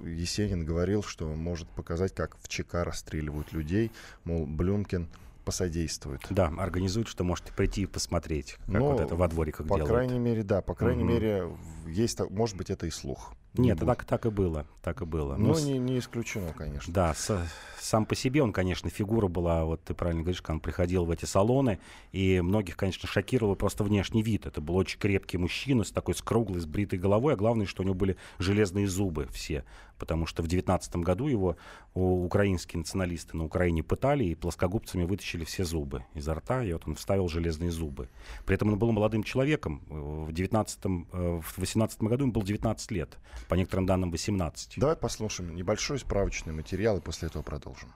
[0.03, 3.91] Есенин говорил, что может показать, как в ЧК расстреливают людей.
[4.23, 5.09] Мол, Блюмкин
[5.49, 6.21] посодействует.
[6.29, 9.87] Да, организует, что можете прийти и посмотреть, как ну, вот это во двориках по делают.
[9.87, 11.11] По крайней мере, да, по крайней угу.
[11.11, 11.49] мере,
[11.87, 13.33] есть, может быть, это и слух.
[13.55, 15.35] Нет, так, так и было, так и было.
[15.35, 16.93] Но, Но не, не исключено, конечно.
[16.93, 17.47] Да, с,
[17.79, 21.11] сам по себе он, конечно, фигура была, вот ты правильно говоришь, когда он приходил в
[21.11, 21.79] эти салоны,
[22.11, 24.45] и многих, конечно, шокировал просто внешний вид.
[24.45, 27.81] Это был очень крепкий мужчина с такой с круглой, с бритой головой, а главное, что
[27.81, 29.63] у него были железные зубы все,
[29.97, 31.57] потому что в 19 году его
[31.93, 36.95] украинские националисты на Украине пытали и плоскогубцами вытащили все зубы изо рта, и вот он
[36.95, 38.09] вставил железные зубы.
[38.45, 39.81] При этом он был молодым человеком.
[39.89, 43.17] В 19 э, в 18 году ему было 19 лет,
[43.47, 44.73] по некоторым данным 18.
[44.77, 47.93] Давай послушаем небольшой справочный материал и после этого продолжим продолжим.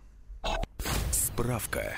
[1.12, 1.96] Справка.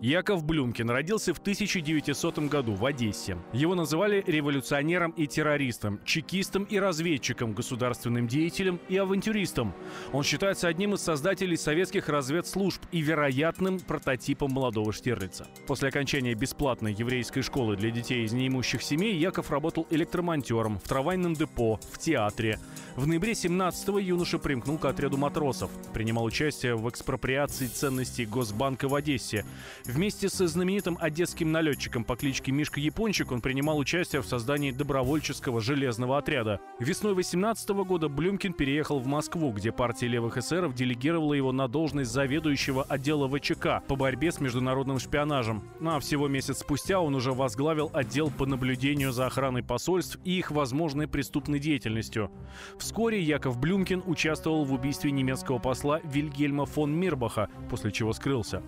[0.00, 3.36] Яков Блюмкин родился в 1900 году в Одессе.
[3.52, 9.74] Его называли революционером и террористом, чекистом и разведчиком, государственным деятелем и авантюристом.
[10.12, 15.48] Он считается одним из создателей советских разведслужб и вероятным прототипом молодого Штирлица.
[15.66, 21.34] После окончания бесплатной еврейской школы для детей из неимущих семей Яков работал электромонтером в трамвайном
[21.34, 22.60] депо, в театре.
[22.94, 28.94] В ноябре 17-го юноша примкнул к отряду матросов, принимал участие в экспроприации ценностей Госбанка в
[28.94, 29.44] Одессе.
[29.88, 35.62] Вместе со знаменитым одесским налетчиком по кличке Мишка Япончик он принимал участие в создании добровольческого
[35.62, 36.60] железного отряда.
[36.78, 42.10] Весной 18 года Блюмкин переехал в Москву, где партия левых эсеров делегировала его на должность
[42.10, 45.66] заведующего отдела ВЧК по борьбе с международным шпионажем.
[45.80, 50.38] Ну а всего месяц спустя он уже возглавил отдел по наблюдению за охраной посольств и
[50.38, 52.30] их возможной преступной деятельностью.
[52.78, 58.62] Вскоре Яков Блюмкин участвовал в убийстве немецкого посла Вильгельма фон Мирбаха, после чего скрылся.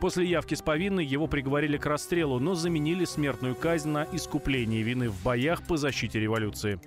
[0.00, 5.22] После явки повинной, его приговорили к расстрелу, но заменили смертную казнь на искупление вины в
[5.22, 6.80] боях по защите революции.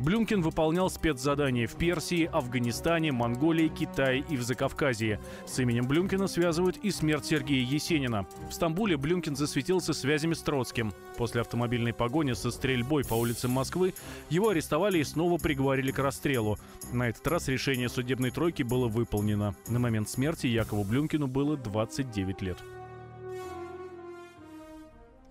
[0.00, 5.20] Блюмкин выполнял спецзадания в Персии, Афганистане, Монголии, Китае и в Закавказье.
[5.46, 8.26] С именем Блюмкина связывают и смерть Сергея Есенина.
[8.48, 10.92] В Стамбуле Блюмкин засветился связями с Троцким.
[11.16, 13.94] После автомобильной погони со стрельбой по улицам Москвы
[14.30, 16.58] его арестовали и снова приговорили к расстрелу.
[16.92, 19.54] На этот раз решение судебной тройки было выполнено.
[19.68, 22.58] На момент смерти Якову Блюмкину было 29 лет.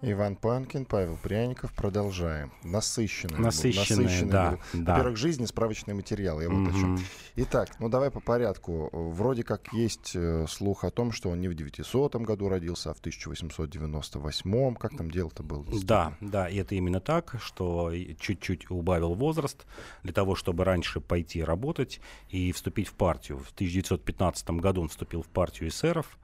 [0.04, 1.72] Иван Панкин, Павел Пряников.
[1.74, 2.52] Продолжаем.
[2.64, 3.38] Насыщенный.
[3.38, 4.94] Насыщенный, Насыщенный да, да.
[4.94, 6.42] Во-первых, жизнь и справочный материал.
[6.42, 6.70] Я вот mm-hmm.
[6.70, 7.00] о чем.
[7.36, 8.90] Итак, ну давай по порядку.
[8.92, 12.94] Вроде как есть э, слух о том, что он не в 900 году родился, а
[12.96, 14.76] в 1898.
[14.76, 15.66] Как там дело-то было?
[15.84, 19.68] Да, да, и это именно так, что чуть-чуть убавил возраст
[20.02, 23.38] для того, чтобы раньше пойти работать и вступить в партию.
[23.38, 26.18] В 1915 году он вступил в партию эсеров.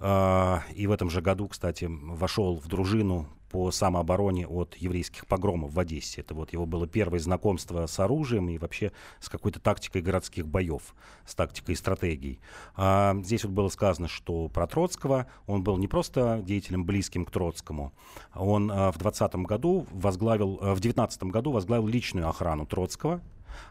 [0.00, 3.07] А, и в этом же году, кстати, вошел в дружину
[3.50, 6.20] по самообороне от еврейских погромов в Одессе.
[6.20, 10.94] Это вот его было первое знакомство с оружием и вообще с какой-то тактикой городских боев,
[11.26, 12.40] с тактикой и стратегией.
[12.76, 17.30] А здесь вот было сказано, что про Троцкого он был не просто деятелем близким к
[17.30, 17.92] Троцкому,
[18.34, 23.22] он а, в 20 году возглавил, а, в 19 году возглавил личную охрану Троцкого,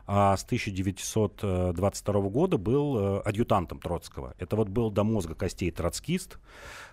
[0.05, 4.33] а с 1922 года был э, адъютантом Троцкого.
[4.39, 6.39] Это вот был до мозга костей троцкист,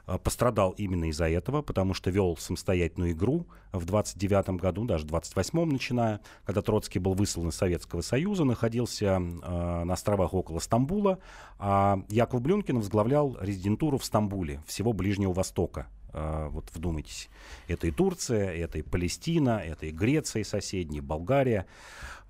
[0.06, 5.08] э, пострадал именно из-за этого, потому что вел самостоятельную игру в 29 году, даже в
[5.08, 11.18] 28 начиная, когда Троцкий был выслан из Советского Союза, находился э, на островах около Стамбула,
[11.58, 15.86] а Яков Блюнкин возглавлял резидентуру в Стамбуле, всего Ближнего Востока.
[16.14, 17.28] Uh, вот вдумайтесь,
[17.66, 21.66] это и Турция, это и Палестина, это и Греция соседняя, Болгария.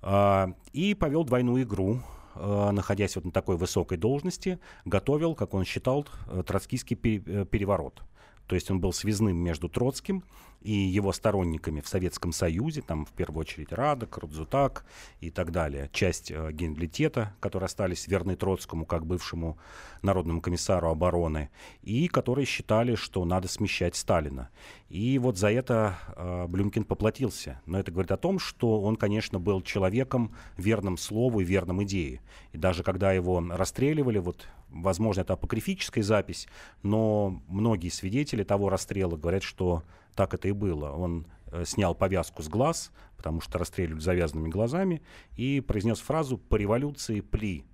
[0.01, 1.99] А, и повел двойную игру,
[2.35, 8.03] а, находясь вот на такой высокой должности, готовил, как он считал, э, троцкийский э, переворот.
[8.47, 10.23] То есть он был связным между Троцким
[10.65, 14.83] и его сторонниками в Советском Союзе, там в первую очередь Радок, Рудзутак
[15.21, 15.91] и так далее.
[15.93, 19.59] Часть э, генералитета, которые остались верны Троцкому как бывшему
[20.01, 21.51] народному комиссару обороны,
[21.83, 24.49] и которые считали, что надо смещать Сталина.
[24.89, 27.61] И вот за это э, Блюмкин поплатился.
[27.67, 32.21] Но это говорит о том, что он, конечно, был человеком верным слову и верным идее.
[32.53, 36.47] И даже когда его расстреливали, вот, возможно, это апокрифическая запись,
[36.81, 39.83] но многие свидетели того расстрела говорят, что
[40.15, 40.91] так это и было.
[40.91, 45.01] Он э, снял повязку с глаз, потому что расстреливали завязанными глазами,
[45.35, 47.65] и произнес фразу «по революции пли».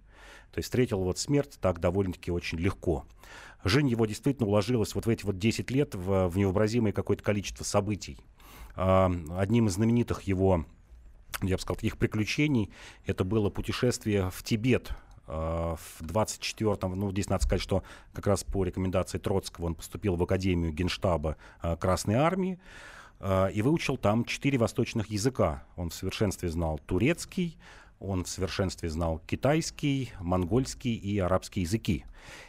[0.52, 3.06] То есть встретил вот смерть так довольно-таки очень легко.
[3.64, 7.64] Жизнь его действительно уложилась вот в эти вот 10 лет в, в невообразимое какое-то количество
[7.64, 8.18] событий.
[8.76, 10.66] А, одним из знаменитых его,
[11.42, 12.72] я бы сказал, таких приключений,
[13.06, 14.92] это было путешествие в Тибет
[15.32, 20.24] в 24-м, ну, здесь надо сказать, что как раз по рекомендации Троцкого он поступил в
[20.24, 22.60] Академию Генштаба а, Красной Армии
[23.54, 25.64] и выучил там четыре восточных языка.
[25.76, 27.56] Он в совершенстве знал турецкий,
[28.02, 32.04] он в совершенстве знал китайский, монгольский и арабский языки.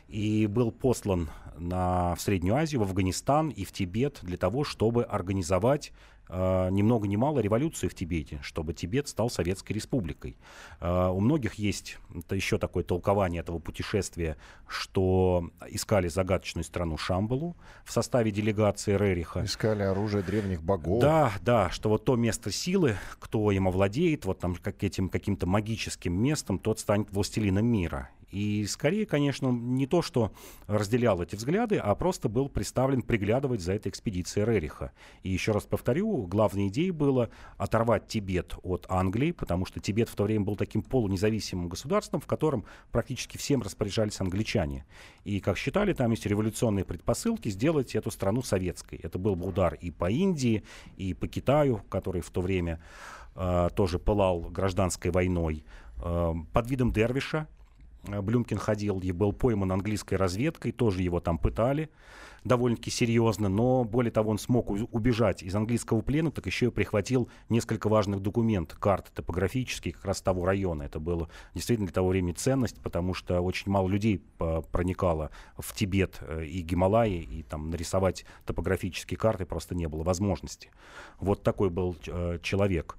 [0.08, 1.28] И был послан
[1.58, 5.92] на, в Среднюю Азию, в Афганистан и в Тибет для того, чтобы организовать
[6.28, 10.36] э, ни много ни мало революцию в Тибете, чтобы Тибет стал Советской Республикой.
[10.80, 17.56] Э, у многих есть это еще такое толкование этого путешествия, что искали загадочную страну Шамбалу
[17.84, 19.44] в составе делегации Рериха.
[19.44, 21.00] Искали оружие древних богов.
[21.00, 25.46] Да, да, что вот то место силы, кто им овладеет, вот там как этим каким-то
[25.46, 28.10] магическим местом, тот станет властелином мира.
[28.32, 30.32] И скорее, конечно, не то, что
[30.66, 34.92] разделял эти взгляды, а просто был представлен приглядывать за этой экспедицией Рериха.
[35.22, 37.28] И еще раз повторю, главной идеей было
[37.58, 42.26] оторвать Тибет от Англии, потому что Тибет в то время был таким полунезависимым государством, в
[42.26, 44.86] котором практически всем распоряжались англичане.
[45.24, 48.96] И, как считали, там есть революционные предпосылки сделать эту страну советской.
[48.96, 50.64] Это был бы удар и по Индии,
[50.96, 52.80] и по Китаю, который в то время
[53.34, 55.66] э, тоже пылал гражданской войной,
[55.98, 57.46] э, под видом Дервиша,
[58.04, 61.90] Блюмкин ходил и был пойман английской разведкой, тоже его там пытали
[62.44, 67.28] довольно-таки серьезно, но более того, он смог убежать из английского плена, так еще и прихватил
[67.48, 70.82] несколько важных документов, карты топографические как раз того района.
[70.82, 74.22] Это было действительно для того времени ценность, потому что очень мало людей
[74.72, 80.70] проникало в Тибет э, и Гималаи, и там нарисовать топографические карты просто не было возможности.
[81.20, 82.96] Вот такой был э, человек.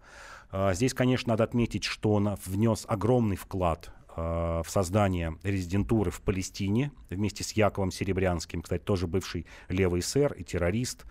[0.52, 6.22] А, здесь, конечно, надо отметить, что он внес огромный вклад Э, в создание резидентуры в
[6.22, 11.06] Палестине вместе с Яковом Серебрянским, кстати, тоже бывший левый сэр и террорист,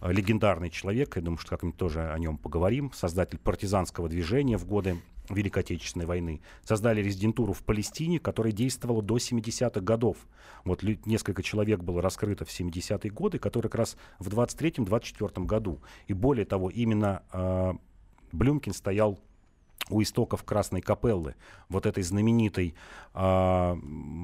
[0.00, 4.66] э, легендарный человек, я думаю, что как-нибудь тоже о нем поговорим, создатель партизанского движения в
[4.66, 4.96] годы
[5.30, 10.16] Великой Отечественной войны, создали резидентуру в Палестине, которая действовала до 70-х годов.
[10.64, 15.80] Вот несколько человек было раскрыто в 70-е годы, которые как раз в 23-24 году.
[16.06, 17.72] И более того, именно э,
[18.32, 19.18] Блюмкин стоял
[19.88, 21.34] у истоков Красной Капеллы,
[21.68, 22.74] вот этой знаменитой
[23.14, 23.76] э,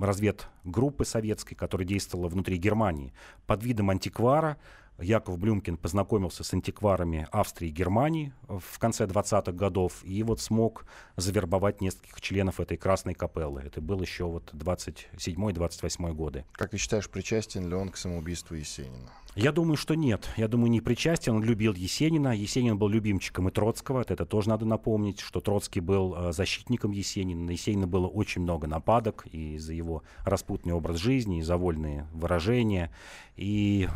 [0.02, 3.12] разведгруппы советской, которая действовала внутри Германии,
[3.46, 4.58] под видом антиквара
[4.98, 10.86] Яков Блюмкин познакомился с антикварами Австрии и Германии в конце 20-х годов и вот смог
[11.16, 13.62] завербовать нескольких членов этой Красной Капеллы.
[13.62, 16.44] Это был еще вот 27-28 годы.
[16.52, 19.10] Как ты считаешь, причастен ли он к самоубийству Есенина?
[19.34, 20.28] Я думаю, что нет.
[20.36, 21.36] Я думаю, не причастен.
[21.36, 22.36] Он любил Есенина.
[22.36, 24.04] Есенин был любимчиком и Троцкого.
[24.06, 27.44] Это тоже надо напомнить, что Троцкий был э, защитником Есенина.
[27.44, 32.06] На Есенина было очень много нападок и за его распутный образ жизни, и за вольные
[32.12, 32.90] выражения.
[33.36, 33.88] И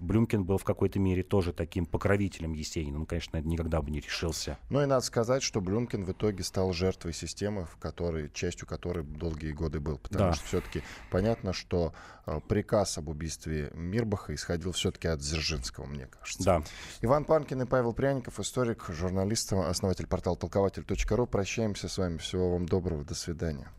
[0.00, 3.00] Блюмкин был в какой-то мере тоже таким покровителем Есенина.
[3.00, 4.58] Он, конечно, никогда бы не решился.
[4.70, 9.04] Ну и надо сказать, что Блюмкин в итоге стал жертвой системы, в которой, частью которой
[9.04, 9.98] долгие годы был.
[9.98, 10.32] Потому да.
[10.34, 11.92] что все-таки понятно, что
[12.26, 16.44] э, приказ об убийстве Мирбаха исходил исходил все-таки от Дзержинского, мне кажется.
[16.44, 16.62] Да.
[17.02, 21.26] Иван Панкин и Павел Пряников, историк, журналист, основатель портала толкователь.ру.
[21.26, 22.18] Прощаемся с вами.
[22.18, 23.04] Всего вам доброго.
[23.04, 23.70] До свидания.